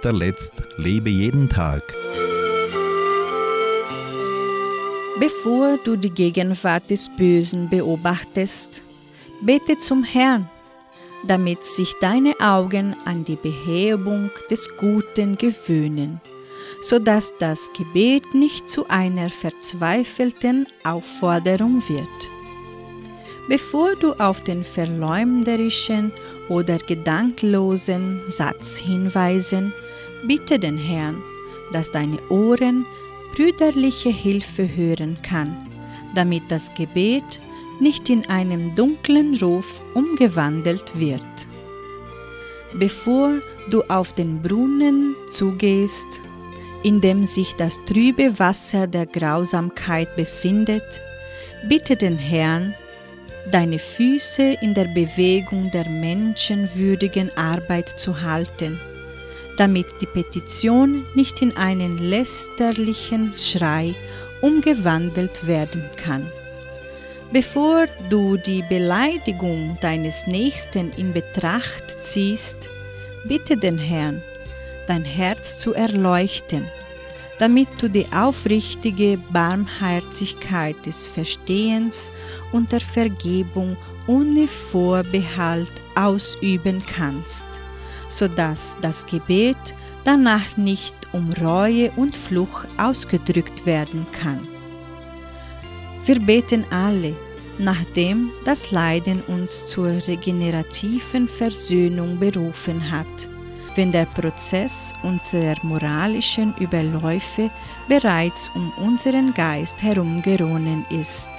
guter 0.00 0.12
Letzt, 0.14 0.54
lebe 0.78 1.10
jeden 1.10 1.46
Tag. 1.50 1.82
Bevor 5.18 5.76
du 5.84 5.96
die 5.96 6.08
Gegenwart 6.08 6.88
des 6.88 7.10
Bösen 7.18 7.68
beobachtest, 7.68 8.82
bete 9.42 9.78
zum 9.78 10.02
Herrn, 10.02 10.48
damit 11.26 11.66
sich 11.66 11.92
deine 12.00 12.32
Augen 12.40 12.96
an 13.04 13.24
die 13.24 13.36
Behebung 13.36 14.30
des 14.50 14.70
Guten 14.78 15.36
gewöhnen, 15.36 16.22
sodass 16.80 17.34
das 17.38 17.68
Gebet 17.76 18.32
nicht 18.32 18.70
zu 18.70 18.88
einer 18.88 19.28
verzweifelten 19.28 20.66
Aufforderung 20.82 21.86
wird. 21.90 22.30
Bevor 23.48 23.96
du 23.96 24.14
auf 24.14 24.40
den 24.40 24.64
verleumderischen 24.64 26.10
oder 26.48 26.78
gedanklosen 26.78 28.22
Satz 28.28 28.78
hinweisen, 28.78 29.74
Bitte 30.26 30.58
den 30.58 30.76
Herrn, 30.76 31.22
dass 31.72 31.90
deine 31.90 32.18
Ohren 32.28 32.84
brüderliche 33.34 34.10
Hilfe 34.10 34.68
hören 34.76 35.16
kann, 35.22 35.56
damit 36.14 36.42
das 36.48 36.74
Gebet 36.74 37.40
nicht 37.80 38.10
in 38.10 38.28
einem 38.28 38.74
dunklen 38.74 39.36
Ruf 39.36 39.82
umgewandelt 39.94 40.98
wird. 40.98 41.22
Bevor 42.74 43.40
du 43.70 43.82
auf 43.84 44.12
den 44.12 44.42
Brunnen 44.42 45.16
zugehst, 45.30 46.20
in 46.82 47.00
dem 47.00 47.24
sich 47.24 47.54
das 47.56 47.80
trübe 47.86 48.38
Wasser 48.38 48.86
der 48.86 49.06
Grausamkeit 49.06 50.14
befindet, 50.16 50.84
bitte 51.68 51.96
den 51.96 52.18
Herrn, 52.18 52.74
deine 53.50 53.78
Füße 53.78 54.58
in 54.60 54.74
der 54.74 54.86
Bewegung 54.86 55.70
der 55.70 55.88
menschenwürdigen 55.88 57.30
Arbeit 57.36 57.88
zu 57.88 58.20
halten 58.20 58.78
damit 59.60 59.88
die 60.00 60.06
Petition 60.06 61.04
nicht 61.14 61.42
in 61.42 61.54
einen 61.54 61.98
lästerlichen 61.98 63.30
Schrei 63.34 63.94
umgewandelt 64.40 65.46
werden 65.46 65.84
kann. 65.96 66.26
Bevor 67.30 67.84
du 68.08 68.38
die 68.38 68.64
Beleidigung 68.70 69.76
deines 69.82 70.26
Nächsten 70.26 70.90
in 70.96 71.12
Betracht 71.12 71.98
ziehst, 72.00 72.70
bitte 73.24 73.58
den 73.58 73.76
Herrn, 73.76 74.22
dein 74.86 75.04
Herz 75.04 75.58
zu 75.58 75.74
erleuchten, 75.74 76.66
damit 77.38 77.68
du 77.82 77.90
die 77.90 78.06
aufrichtige 78.16 79.18
Barmherzigkeit 79.30 80.76
des 80.86 81.06
Verstehens 81.06 82.12
und 82.50 82.72
der 82.72 82.80
Vergebung 82.80 83.76
ohne 84.06 84.48
Vorbehalt 84.48 85.70
ausüben 85.96 86.82
kannst, 86.86 87.59
sodass 88.10 88.76
das 88.82 89.06
Gebet 89.06 89.56
danach 90.04 90.58
nicht 90.58 90.94
um 91.12 91.32
Reue 91.32 91.90
und 91.96 92.16
Fluch 92.16 92.64
ausgedrückt 92.76 93.64
werden 93.64 94.06
kann. 94.20 94.40
Wir 96.04 96.20
beten 96.20 96.64
alle, 96.70 97.14
nachdem 97.58 98.30
das 98.44 98.70
Leiden 98.70 99.22
uns 99.28 99.66
zur 99.66 99.90
regenerativen 100.08 101.28
Versöhnung 101.28 102.18
berufen 102.18 102.90
hat, 102.90 103.06
wenn 103.76 103.92
der 103.92 104.06
Prozess 104.06 104.94
unserer 105.02 105.56
moralischen 105.62 106.54
Überläufe 106.58 107.50
bereits 107.88 108.50
um 108.54 108.72
unseren 108.78 109.32
Geist 109.34 109.82
herumgeronnen 109.82 110.84
ist, 110.90 111.30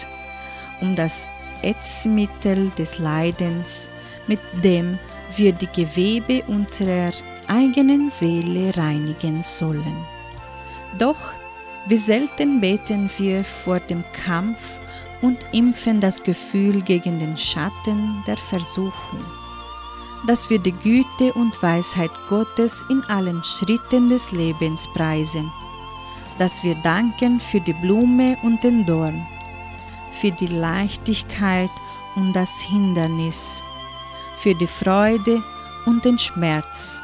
um 0.80 0.96
das 0.96 1.26
Ätzmittel 1.64 2.72
des 2.78 3.00
Leidens, 3.00 3.90
mit 4.28 4.40
dem 4.64 4.98
wir 5.38 5.54
die 5.54 5.68
Gewebe 5.68 6.44
unserer 6.48 7.12
eigenen 7.48 8.10
Seele 8.10 8.76
reinigen 8.76 9.44
sollen. 9.44 10.06
Doch 10.98 11.18
wie 11.88 11.98
selten 11.98 12.62
beten 12.62 13.10
wir 13.18 13.44
vor 13.44 13.80
dem 13.80 14.04
Kampf 14.26 14.80
und 15.22 15.40
impfen 15.52 16.00
das 16.00 16.22
Gefühl 16.24 16.82
gegen 16.82 17.20
den 17.20 17.38
Schatten 17.38 18.24
der 18.28 18.38
Versuchung, 18.38 19.20
dass 20.28 20.50
wir 20.50 20.60
die 20.60 20.74
Güte 20.74 21.34
und 21.34 21.62
Weisheit 21.62 22.12
Gottes 22.30 22.86
in 22.90 23.04
allen 23.08 23.44
Schritten 23.44 24.08
des 24.08 24.32
Lebens 24.32 24.88
preisen, 24.94 25.52
dass 26.38 26.64
wir 26.64 26.76
danken 26.76 27.40
für 27.40 27.60
die 27.62 27.74
Blume 27.74 28.38
und 28.44 28.64
den 28.64 28.86
Dorn, 28.86 29.26
für 30.12 30.32
die 30.32 30.48
Leichtigkeit 30.48 31.72
und 32.16 32.34
das 32.34 32.62
Hindernis, 32.62 33.64
für 34.42 34.56
die 34.56 34.66
Freude 34.66 35.44
und 35.86 36.04
den 36.04 36.18
Schmerz, 36.18 37.00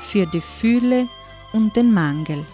für 0.00 0.26
die 0.26 0.42
Fülle 0.42 1.08
und 1.54 1.74
den 1.76 1.94
Mangel. 1.94 2.44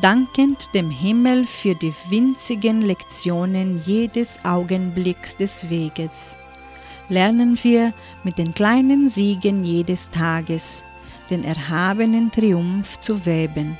Dankend 0.00 0.72
dem 0.74 0.88
Himmel 0.88 1.44
für 1.44 1.74
die 1.74 1.92
winzigen 2.08 2.82
Lektionen 2.82 3.82
jedes 3.84 4.38
Augenblicks 4.44 5.36
des 5.36 5.68
Weges, 5.68 6.38
lernen 7.08 7.58
wir 7.64 7.92
mit 8.22 8.38
den 8.38 8.54
kleinen 8.54 9.08
Siegen 9.08 9.64
jedes 9.64 10.08
Tages 10.10 10.84
den 11.30 11.42
erhabenen 11.42 12.30
Triumph 12.30 13.00
zu 13.00 13.26
weben, 13.26 13.76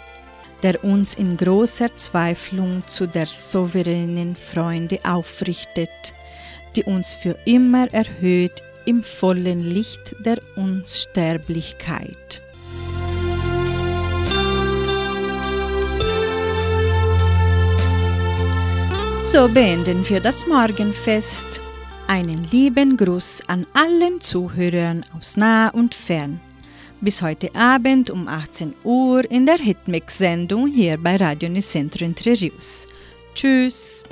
der 0.64 0.82
uns 0.82 1.14
in 1.14 1.36
großer 1.36 1.96
Zweiflung 1.96 2.82
zu 2.88 3.06
der 3.06 3.28
souveränen 3.28 4.34
Freunde 4.34 4.98
aufrichtet, 5.04 5.88
die 6.74 6.82
uns 6.82 7.14
für 7.14 7.38
immer 7.44 7.86
erhöht 7.94 8.60
im 8.88 9.02
vollen 9.02 9.68
Licht 9.68 10.16
der 10.24 10.38
Unsterblichkeit. 10.56 12.40
So 19.22 19.46
beenden 19.46 20.08
wir 20.08 20.20
das 20.20 20.46
Morgenfest. 20.46 21.60
Einen 22.06 22.44
lieben 22.50 22.96
Gruß 22.96 23.42
an 23.46 23.66
allen 23.74 24.22
Zuhörern 24.22 25.04
aus 25.14 25.36
nah 25.36 25.68
und 25.68 25.94
fern. 25.94 26.40
Bis 27.02 27.20
heute 27.20 27.54
Abend 27.54 28.08
um 28.08 28.26
18 28.26 28.72
Uhr 28.84 29.30
in 29.30 29.44
der 29.44 29.58
Hitmix-Sendung 29.58 30.66
hier 30.66 30.96
bei 30.96 31.16
Radio 31.16 31.50
Nicentro 31.50 32.06
Entre. 32.06 32.34
Tschüss! 33.34 34.04